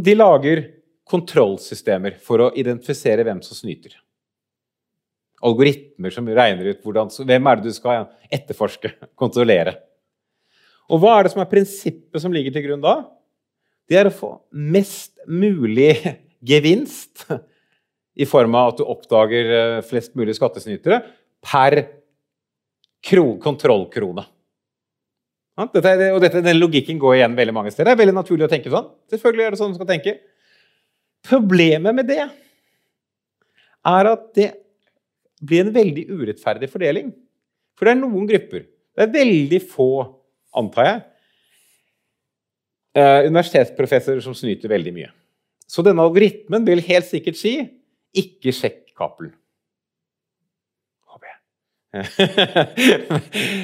[0.06, 0.68] De lager
[1.10, 3.98] kontrollsystemer for å identifisere hvem som snyter
[5.46, 8.92] algoritmer som regner ut hvordan, hvem er det du skal etterforske,
[9.22, 9.78] kontrollere.
[10.90, 13.02] Og hva er det som er prinsippet som ligger til grunn da?
[13.90, 15.94] Det er å få mest mulig
[16.46, 17.26] gevinst
[18.20, 21.02] i form av at du oppdager eh, flest mulig skattesnytere
[21.46, 21.82] per
[23.44, 24.26] kontrollkrone.
[25.74, 27.92] Dette, og dette, den logikken går igjen veldig mange steder.
[27.92, 28.88] Det er veldig naturlig å tenke sånn.
[29.12, 30.14] Selvfølgelig er det sånn man skal tenke.
[31.28, 34.50] Problemet med det er at det
[35.44, 37.12] blir en veldig urettferdig fordeling.
[37.76, 38.66] For det er noen grupper.
[38.96, 39.90] Det er veldig få,
[40.60, 41.02] antar jeg,
[43.00, 45.12] eh, universitetsprofessorer som snyter veldig mye.
[45.70, 47.54] Så denne algoritmen vil helt sikkert si
[48.18, 49.36] 'ikke sjekk Cappelen'.
[51.10, 51.40] Håper jeg.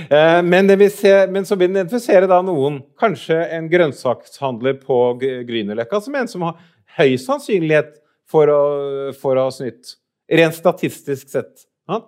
[0.06, 5.97] Eh, men, se, men, så vil den identifisere da noen, kanskje en grønnsakshandler på Grünerløkka,
[6.01, 6.60] som en som har
[6.99, 7.95] høy sannsynlighet
[8.30, 8.62] for å,
[9.18, 9.95] for å ha snytt.
[10.30, 11.66] Rent statistisk sett.
[11.89, 12.03] Ja?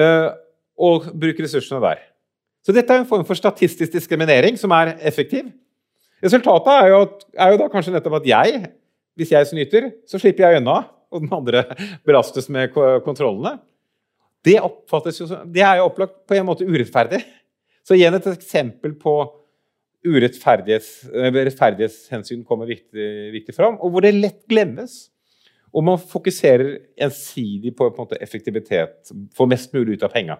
[0.00, 0.32] Uh,
[0.80, 2.00] og bruke ressursene der.
[2.64, 5.52] Så dette er en form for statistisk diskriminering som er effektiv.
[6.24, 7.00] Resultatet er jo,
[7.36, 8.48] er jo da kanskje nettopp at jeg,
[9.16, 10.76] hvis jeg snyter, så slipper jeg unna,
[11.12, 11.60] og den andre
[12.08, 12.64] belastes med
[13.04, 13.52] kontrollene.
[14.46, 14.68] Det, jo,
[15.50, 17.20] det er jo opplagt på en måte urettferdig.
[17.86, 19.12] Så igjen et eksempel på
[20.06, 24.92] urettferdighetshensyn kommer viktig, viktig fram, og hvor det lett glemmes.
[25.76, 28.92] Og man fokuserer ensidig på, på måte, effektivitet,
[29.36, 30.36] få mest mulig ut av penga.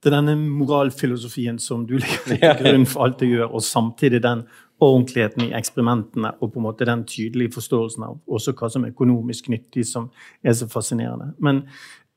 [0.00, 4.20] Det er denne moralfilosofien som du legger til grunn for alt du gjør, og samtidig
[4.24, 4.40] den
[4.80, 8.94] ordentligheten i eksperimentene og på en måte den tydelige forståelsen av også hva som er
[8.94, 10.10] økonomisk nyttig, som
[10.42, 11.32] er så fascinerende.
[11.38, 11.64] Men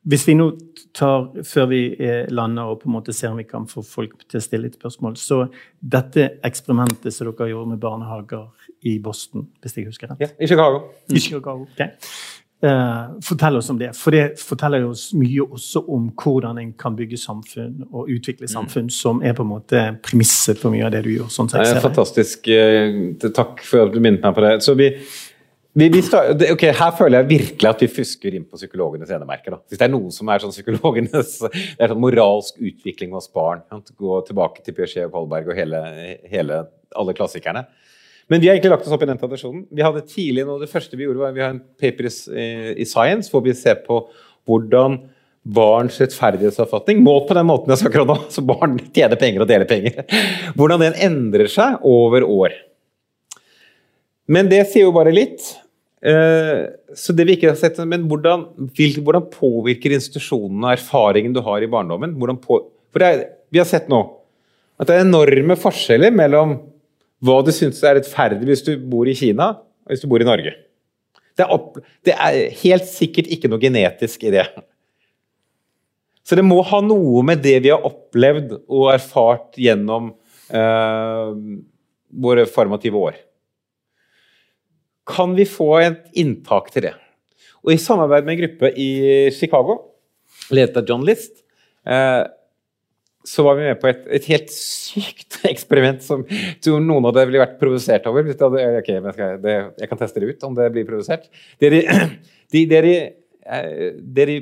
[0.03, 0.49] hvis vi nå
[0.95, 1.81] tar, før vi
[2.33, 4.75] lander og på en måte ser om vi kan få folk til å stille et
[4.75, 5.37] spørsmål Så
[5.79, 8.49] dette eksperimentet som dere gjorde med barnehager
[8.83, 10.25] i Boston, hvis jeg husker rett?
[10.25, 10.83] Ja, I Chicago.
[11.07, 11.85] I Chicago, ok.
[12.63, 13.89] Uh, fortell oss om det.
[13.99, 18.53] For det forteller oss mye også om hvordan en kan bygge samfunn og utvikle mm.
[18.53, 18.95] samfunn, mm.
[18.95, 21.27] som er på en måte premisset for mye av det du gjør.
[21.33, 21.81] sånn sett.
[21.83, 22.47] Fantastisk.
[22.47, 22.95] Eh,
[23.25, 24.55] takk for at du minnet meg på det.
[24.63, 24.93] Så vi
[25.75, 29.55] vi, vi start, okay, her føler jeg virkelig at vi fusker inn på psykologenes enemerker.
[29.65, 33.63] Hvis det er noen som er sånn psykologenes det er sånn moralsk utvikling hos barn.
[33.97, 35.81] Gå tilbake til Piaget og Kolberg og hele,
[36.29, 36.59] hele,
[36.93, 37.65] alle klassikerne.
[38.31, 39.65] Men vi har egentlig lagt oss opp i den tradisjonen.
[39.73, 42.13] Vi hadde tidlig noe, Det første vi gjorde, var vi har en paper i,
[42.83, 44.05] i Science hvor vi ser på
[44.47, 45.01] hvordan
[45.43, 49.49] barns rettferdighetsoppfatning, målt på den måten jeg sa akkurat nå, så barn tjener penger og
[49.49, 50.05] deler penger,
[50.55, 52.55] hvordan den endrer seg over år.
[54.31, 55.43] Men det sier jo bare litt.
[56.03, 56.63] Eh,
[56.95, 58.45] så det vi ikke har sett, Men hvordan,
[58.75, 62.15] hvordan påvirker institusjonene erfaringen du har i barndommen?
[62.43, 62.59] På,
[62.91, 64.01] for er, Vi har sett nå
[64.79, 66.55] at det er enorme forskjeller mellom
[67.23, 70.27] hva du syns er rettferdig hvis du bor i Kina og hvis du bor i
[70.27, 70.55] Norge.
[71.33, 74.45] Det er, opp, det er helt sikkert ikke noe genetisk i det.
[76.23, 80.11] Så det må ha noe med det vi har opplevd og erfart gjennom
[80.53, 81.31] eh,
[82.23, 83.17] våre formative år.
[85.09, 86.93] Kan vi få et inntak til det?
[87.63, 88.91] Og I samarbeid med en gruppe i
[89.35, 89.79] Chicago,
[90.53, 91.35] ledet av John List,
[91.87, 92.23] eh,
[93.23, 96.25] så var vi med på et, et, helt sykt eksperiment som
[96.83, 98.27] noen av dere ville vært provosert over.
[98.33, 101.29] Okay, jeg, det, jeg, kan teste det ut om det blir provosert.
[101.63, 101.83] Dere,
[102.53, 102.93] de, dere,
[103.47, 104.37] eh, dere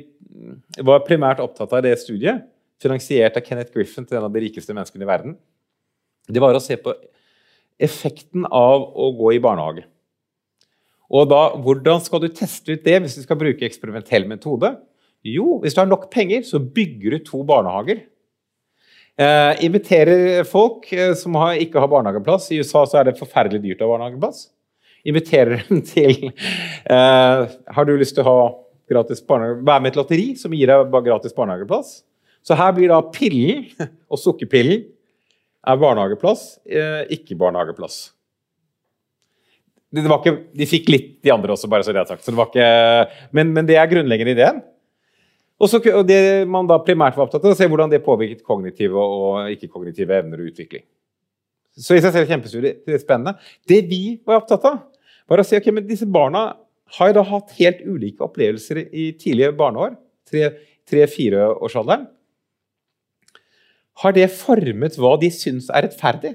[0.81, 2.47] var primært opptatt av det studiet,
[2.81, 5.37] finansiert av Kenneth Griffin til en av de rikeste menneskene i verden.
[6.31, 6.95] Det var å se på
[7.81, 9.85] effekten av å gå i barnehage.
[11.11, 14.73] Og da, Hvordan skal du teste ut det hvis du skal bruke eksperimentell metode?
[15.27, 18.05] Jo, hvis du har nok penger, så bygger du to barnehager.
[19.21, 22.49] Eh, inviterer folk eh, som har, ikke har barnehageplass.
[22.51, 24.47] I USA så er det forferdelig dyrt å ha barnehageplass.
[25.05, 27.43] Inviterer dem til eh,
[27.75, 28.47] Har du lyst til å ha
[28.91, 32.01] gratis barnehage, være med i et lotteri som gir deg gratis barnehageplass.
[32.41, 33.69] Så her blir da pillen
[34.11, 34.87] og sukkerpillen
[35.61, 38.01] er barnehageplass, eh, ikke barnehageplass.
[39.91, 42.23] Det, det ikke, de fikk litt, de andre også, bare så det er sagt.
[42.25, 42.67] Så det ikke,
[43.35, 44.61] men, men, det er grunnleggende ideen.
[45.61, 48.41] Og, så, og det man da primært var opptatt av, å se hvordan det påvirket
[48.45, 50.83] kognitive og ikke-kognitive evner og utvikling.
[51.77, 53.35] Så i seg selv kjempespennende.
[53.69, 54.79] Det vi var opptatt av,
[55.29, 56.47] var å si ok, men disse barna
[56.97, 59.93] har da hatt helt ulike opplevelser i tidlige barneår,
[60.89, 62.09] tre-fireårsalderen.
[64.01, 66.33] Har det formet hva de syns er rettferdig?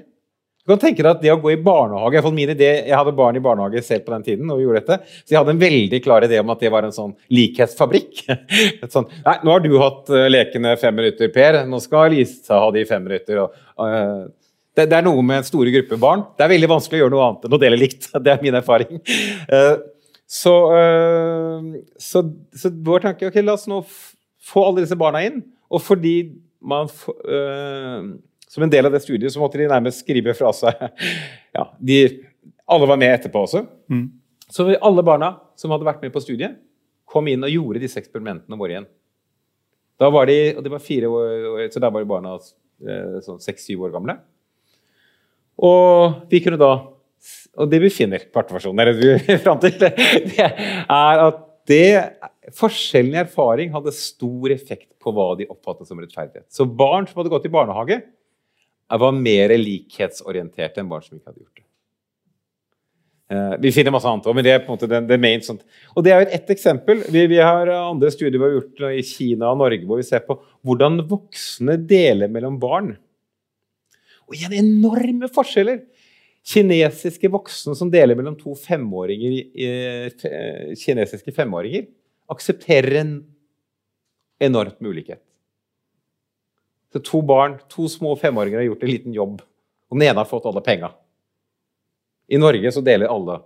[0.67, 3.13] Du kan tenke deg at det å gå i barnehage, Jeg, min idé, Jeg hadde
[3.15, 5.61] barn i barnehage selv på den tiden, og vi gjorde dette, så jeg hadde en
[5.61, 8.25] veldig klar idé om at det var en sånn likhetsfabrikk.
[8.93, 11.61] sånn, nei, nå har du hatt uh, lekene fem minutter, Per.
[11.71, 13.39] Nå skal Lisa ha de fem minutter.
[13.45, 14.27] Og, uh,
[14.75, 16.25] det, det, er noe med store gruppe barn.
[16.35, 18.09] Det er veldig vanskelig å gjøre noe annet enn å dele likt.
[18.27, 18.99] Det er min erfaring.
[19.47, 19.77] Uh,
[20.27, 20.51] så,
[22.03, 23.79] så, så, vår tanke ok, la oss nå
[24.43, 25.39] få alle disse barna inn.
[25.71, 26.17] Og fordi
[26.59, 26.89] man
[27.23, 30.85] øh, Som en del av det studiet så måtte de nærmest skrive fra seg
[31.57, 31.97] ja, de,
[32.67, 33.65] Alle var med etterpå også.
[33.91, 34.07] Mm.
[34.47, 36.55] Så alle barna som hadde vært med på studiet,
[37.07, 38.87] kom inn og gjorde disse eksperimentene våre igjen.
[39.97, 43.41] Da var de, og det var fire år, så da var de barna øh, sånn
[43.41, 44.17] seks-syv år gamle.
[45.57, 46.71] Og vi kunne da
[47.57, 48.91] og det vi finner på arteversjonen,
[49.45, 49.91] fram til, det
[50.45, 51.87] er at det,
[52.55, 56.45] forskjellen i erfaring hadde stor effekt på hva de oppfattet som rettferdighet.
[56.53, 57.99] Så barn som hadde gått i barnehage,
[59.03, 61.65] var mer likhetsorientert enn barn som ikke hadde gjort det.
[63.27, 65.41] Uh, vi finner masse annet men det er på en måte det, main.
[65.43, 65.65] Sånt.
[65.95, 67.03] Og det er jo ett eksempel.
[67.11, 70.23] Vi, vi, har andre studier vi har gjort i Kina og Norge hvor vi ser
[70.23, 72.93] på hvordan voksne deler mellom barn.
[74.27, 75.83] Og igjen enorme forskjeller
[76.47, 80.13] kinesiske voksne som deler mellom to femåringer,
[80.79, 81.87] kinesiske femåringer,
[82.31, 83.13] aksepterer en
[84.43, 85.21] enormt med ulikhet.
[86.93, 89.41] Så to barn, to små femåringer har gjort en liten jobb,
[89.89, 90.91] og den ene har fått alle penga.
[92.27, 93.41] I Norge så deler alle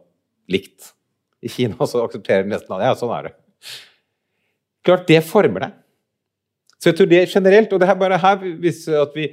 [0.51, 0.93] likt.
[1.41, 2.89] I Kina så aksepterer nesten alle.
[2.89, 3.33] Ja, sånn er det.
[4.85, 5.77] Klart det former deg.
[6.81, 9.27] Så jeg tror det generelt, og det her bare her viser at vi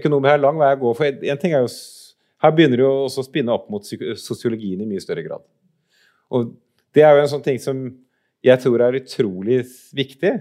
[0.00, 0.92] økonomer har lang vei å gå.
[0.98, 1.70] For en ting er jo
[2.40, 5.44] her begynner det også å spinne opp mot sosiologien i mye større grad.
[6.32, 6.54] Og
[6.96, 7.82] det er jo en sånn ting som
[8.44, 9.58] jeg tror er utrolig
[9.96, 10.32] viktig.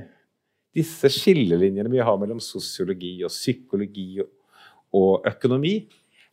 [0.80, 4.23] Disse skillelinjene vi har mellom sosiologi og psykologi
[4.95, 5.75] og økonomi,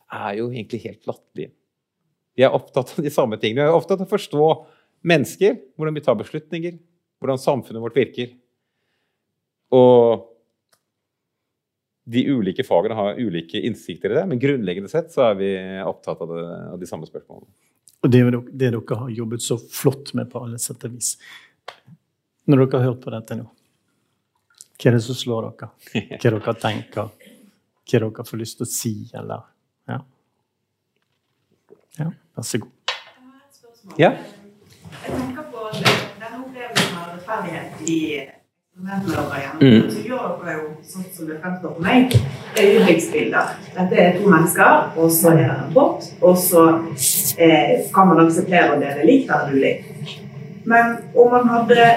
[0.07, 1.51] er jo egentlig helt latterlige.
[2.37, 3.65] Vi er opptatt av de samme tingene.
[3.65, 4.47] Vi er opptatt av å forstå
[5.07, 6.77] mennesker, hvordan vi tar beslutninger,
[7.19, 8.35] hvordan samfunnet vårt virker.
[9.75, 10.27] Og
[12.07, 15.49] de ulike fagene har ulike innsikter i det, men grunnleggende sett så er vi
[15.83, 17.51] opptatt av, det, av de samme spørsmålene.
[18.05, 21.15] Og det det dere har jobbet så flott med på alle sett og vis.
[22.47, 23.49] Når dere har hørt på dette nå,
[24.77, 25.69] hva er det som slår dere?
[25.93, 27.09] Hva er det dere tenker?
[27.09, 29.45] Hva er det dere får lyst til å si, eller
[29.89, 29.99] Ja.
[31.97, 32.95] ja vær så god.
[33.97, 34.11] Ja?
[35.03, 38.01] Jeg tenker på denne opplevelsen av rettferdighet i
[38.77, 39.89] Mm.
[39.89, 42.11] Så gjør dere jo sånn som det fremstår for meg,
[42.61, 43.55] øyeblikksbilder.
[43.73, 46.65] Dette er to mennesker, og så er det en pott, og så
[47.41, 50.13] eh, kan man akseptere å dele likt eller ulikt.
[50.69, 51.87] Men om man hadde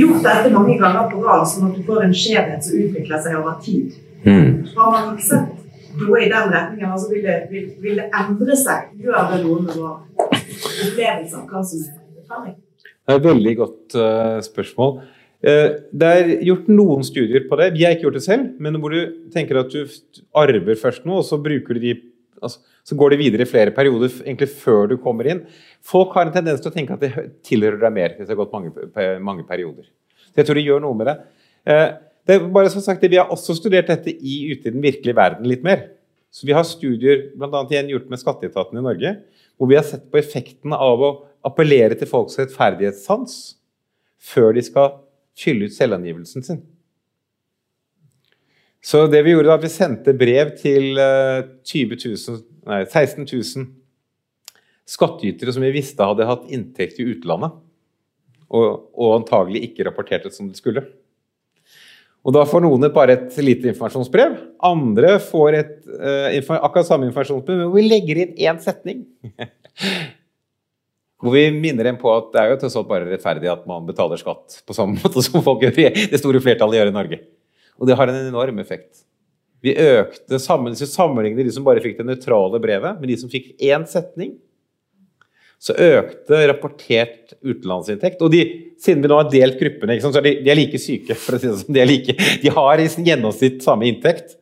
[0.00, 3.38] gjort dette mange ganger på rad, sånn at du får en skjevhet som utvikler seg
[3.38, 3.96] over tid.
[4.24, 4.48] Mm.
[4.74, 8.56] Har man ikke sett noe i den retningen, altså vil det, vil, vil det endre
[8.58, 8.90] seg?
[9.02, 9.94] Gjør det noe med vår
[10.38, 12.58] opplevelse av hva som er erfaring?
[12.78, 14.98] Det er et veldig godt uh, spørsmål.
[15.38, 15.68] Uh,
[16.00, 17.70] det er gjort noen studier på det.
[17.76, 19.98] Vi har ikke gjort det selv, men hvor du tenker at du
[20.36, 21.94] arver først noe, og så bruker du de
[22.42, 25.42] altså, så går det videre i flere perioder egentlig før du kommer inn.
[25.84, 28.40] Folk har en tendens til å tenke at det tilhører deg mer hvis det har
[28.40, 28.86] gått mange,
[29.24, 29.90] mange perioder.
[30.30, 31.16] Så jeg tror det gjør noe med det.
[31.68, 31.88] Uh,
[32.28, 35.16] det er bare som sagt, Vi har også studert dette i ute i den virkelige
[35.16, 35.90] verden litt mer.
[36.32, 37.64] Så Vi har studier bl.a.
[37.68, 39.14] gjort med skatteetaten i Norge,
[39.56, 41.12] hvor vi har sett på effekten av å
[41.44, 43.36] appellere til folks rettferdighetssans
[44.32, 44.96] før de skal
[45.38, 46.64] fylle ut selvangivelsen sin.
[48.88, 52.38] Så det vi gjorde da, vi sendte brev til 20 000,
[52.70, 53.66] nei, 16 000
[54.88, 57.58] skattytere som vi visste hadde hatt inntekt i utlandet,
[58.48, 60.86] og, og antagelig ikke rapporterte som de skulle.
[62.26, 64.34] Og Da får noen bare et lite informasjonsbrev.
[64.66, 69.04] Andre får et, uh, akkurat samme informasjonsbrev, men vi legger inn én setning.
[71.18, 74.60] Hvor vi minner dem på at det er jo bare rettferdig at man betaler skatt
[74.66, 77.20] på samme måte som folk gjør, det store flertallet gjør i Norge.
[77.78, 79.04] Og det har en enorm effekt.
[79.62, 83.56] Vi økte sammen, Hvis de som bare fikk det nøytrale brevet, med de som fikk
[83.58, 84.36] én setning,
[85.58, 88.20] så økte rapportert utenlandsinntekt.
[88.22, 88.42] Og de,
[88.78, 91.16] siden vi nå har delt gruppene, så er de, de, er like syke.
[91.18, 94.36] for å si det som De, er like, de har i gjennomsnitt samme inntekt.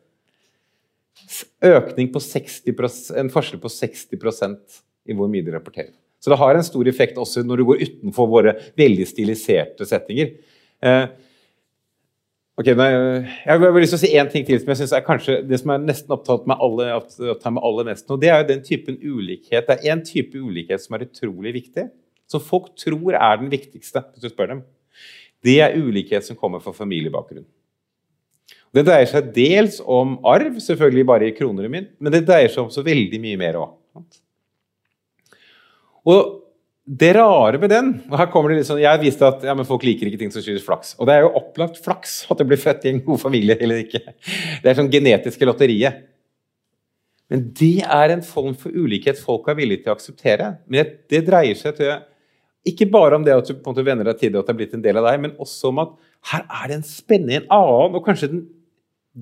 [1.64, 5.94] Økning på 60% En forskjell på 60% i hvor mye de rapporterer.
[6.20, 10.34] Så det har en stor effekt også når du går utenfor våre veldig stiliserte settinger.
[10.84, 11.04] Eh,
[12.56, 12.88] ok, nei,
[13.44, 15.60] Jeg har lyst til å si én ting til som jeg synes er kanskje det
[15.60, 18.18] som er nesten opptatt med alle, opptatt med aller mest nå.
[18.20, 19.68] Det er jo den typen ulikhet.
[19.68, 21.88] Det er én type ulikhet som er utrolig viktig.
[22.26, 24.64] Som folk tror er den viktigste, hvis du spør dem.
[25.46, 27.46] Det er ulikhet som kommer fra familiebakgrunn.
[28.74, 32.50] Det dreier seg dels om arv, selvfølgelig bare i kroner og mynt, men det dreier
[32.52, 33.70] seg om så veldig mye mer òg.
[36.06, 36.45] Og
[36.86, 39.82] det rare med den og her kommer det litt sånn, Jeg viste at ja, folk
[39.82, 40.92] liker ikke ting som skyldes flaks.
[41.00, 43.82] Og det er jo opplagt flaks at du blir født i en god familie eller
[43.82, 44.02] ikke.
[44.62, 46.04] Det er sånn genetiske lotteriet.
[47.26, 50.52] Men det er en form for ulikhet folk er villige til å akseptere.
[50.68, 51.90] Men det, det dreier seg til,
[52.70, 54.54] ikke bare om det at du på en måte venner deg til det at det
[54.54, 55.98] er blitt en del av deg, men også om at
[56.30, 58.46] her er det en spenning, en annen, og kanskje den,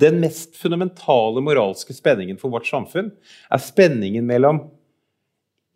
[0.04, 3.08] den mest fundamentale moralske spenningen for vårt samfunn,
[3.48, 4.66] er spenningen mellom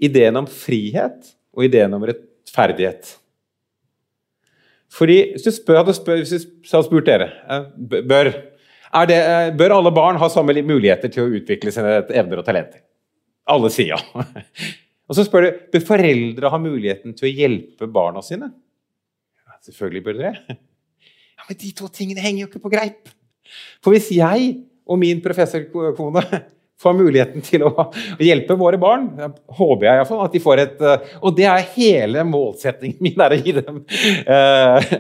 [0.05, 3.15] ideen om frihet og ideen om rettferdighet.
[4.93, 7.29] Fordi, Hvis du spør, hadde, spør, hvis du hadde spurt dere
[7.77, 8.31] bør,
[9.09, 9.19] det,
[9.59, 12.85] bør alle barn ha samme muligheter til å utvikle sine evner og talenter?
[13.49, 14.25] Alle sier ja.
[15.09, 18.51] Og så spør du bør foreldre ha muligheten til å hjelpe barna sine.
[19.45, 20.59] Ja, selvfølgelig bør dere.
[21.39, 23.09] Ja, Men de to tingene henger jo ikke på greip.
[23.85, 24.51] For hvis jeg
[24.89, 26.25] og min professorkone
[26.83, 27.89] får muligheten til å
[28.23, 29.09] hjelpe våre barn.
[29.59, 33.35] Håper jeg iallfall at de får et eh, Og det er hele målsettingen min, er
[33.35, 33.81] å gi dem
[34.37, 34.93] eh,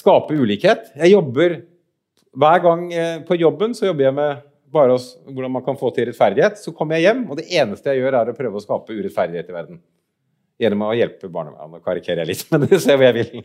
[0.00, 0.92] Skape ulikhet.
[0.96, 1.60] Jeg jobber
[2.40, 5.88] Hver gang eh, på jobben så jobber jeg med bare oss, hvordan man kan få
[5.90, 6.60] til rettferdighet.
[6.62, 9.48] Så kommer jeg hjem, og det eneste jeg gjør, er å prøve å skape urettferdighet
[9.50, 9.80] i verden.
[10.62, 11.72] Gjennom å hjelpe barnevernet.
[11.74, 13.42] Nå karikerer jeg litt, men du ser hvor jeg vil.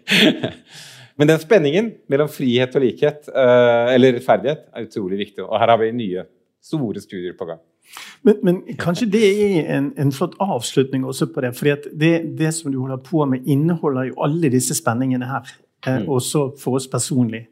[1.17, 5.47] Men den spenningen mellom frihet og likhet, eller rettferdighet, er utrolig viktig.
[5.47, 6.27] Og her har vi nye
[6.65, 7.61] store studier på gang.
[8.25, 11.51] Men, men kanskje det er en, en, flott avslutning også på det.
[11.57, 15.43] For det, det, som du holder på med, inneholder jo alle disse spenningene her.
[15.85, 16.09] Eh, mm.
[16.09, 17.45] Også for oss personlig.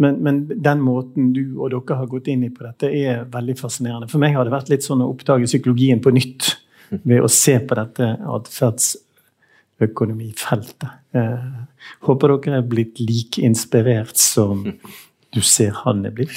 [0.00, 3.56] Men, men, den måten du og dere har gått inn i på dette, er veldig
[3.58, 4.08] fascinerende.
[4.12, 6.42] For meg har det vært litt sånn å oppdage psykologien på nytt
[6.90, 10.88] ved å se på dette atferdsøkonomifeltet.
[11.16, 11.48] Eh,
[12.08, 14.56] håper dere er blitt like inspirert som
[15.34, 16.34] du ser han er blitt.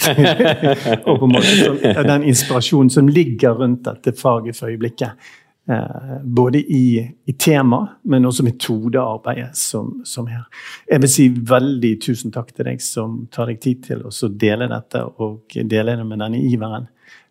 [1.07, 1.71] og på en måte så,
[2.05, 5.31] Den inspirasjonen som ligger rundt dette faget for øyeblikket.
[5.69, 10.43] Eh, både i, i tema, men også metodearbeidet som, som her.
[10.89, 14.67] Jeg vil si veldig tusen takk til deg som tar deg tid til å dele
[14.71, 16.89] dette, og dele det med denne iveren.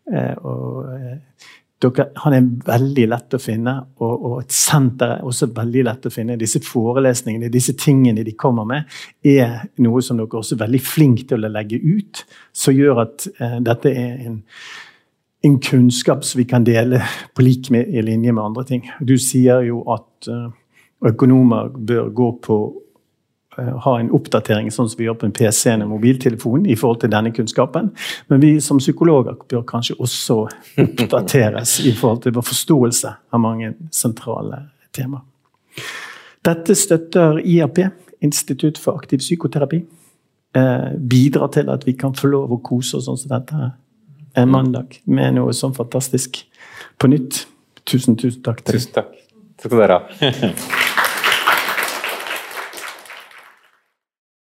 [0.08, 1.18] Eh, og eh,
[1.82, 6.06] dere, han er veldig lett å finne, og, og, et senter er også veldig lett
[6.08, 6.38] å finne.
[6.40, 11.26] Disse forelesningene, disse tingene de kommer med, er noe som dere også er veldig flinke
[11.32, 12.24] til å legge ut,
[12.54, 14.38] som gjør at eh, dette er en,
[15.48, 17.02] en, kunnskap som vi kan dele
[17.34, 18.86] på lik med, i linje med andre ting.
[19.00, 20.48] Du sier jo at eh,
[21.12, 22.62] økonomer bør gå på
[23.56, 27.12] ha en oppdatering sånn som vi gjør på en PC eller mobiltelefon i forhold til
[27.12, 27.90] denne kunnskapen.
[28.32, 30.38] Men vi som psykologer bør kanskje også
[30.80, 34.64] oppdateres i forhold til vår forståelse av mange sentrale
[34.96, 35.26] temaer.
[36.42, 37.84] Dette støtter IAP,
[38.22, 39.82] institutt for aktiv psykoterapi.
[40.56, 43.72] Eh, bidrar til at vi kan få lov å kose oss sånn som dette
[44.34, 46.42] en mandag med noe sånn fantastisk
[46.98, 47.46] på nytt.
[47.84, 49.12] Tusen, tusen takk til Tusen takk.
[49.58, 50.78] Takk skal dere ha.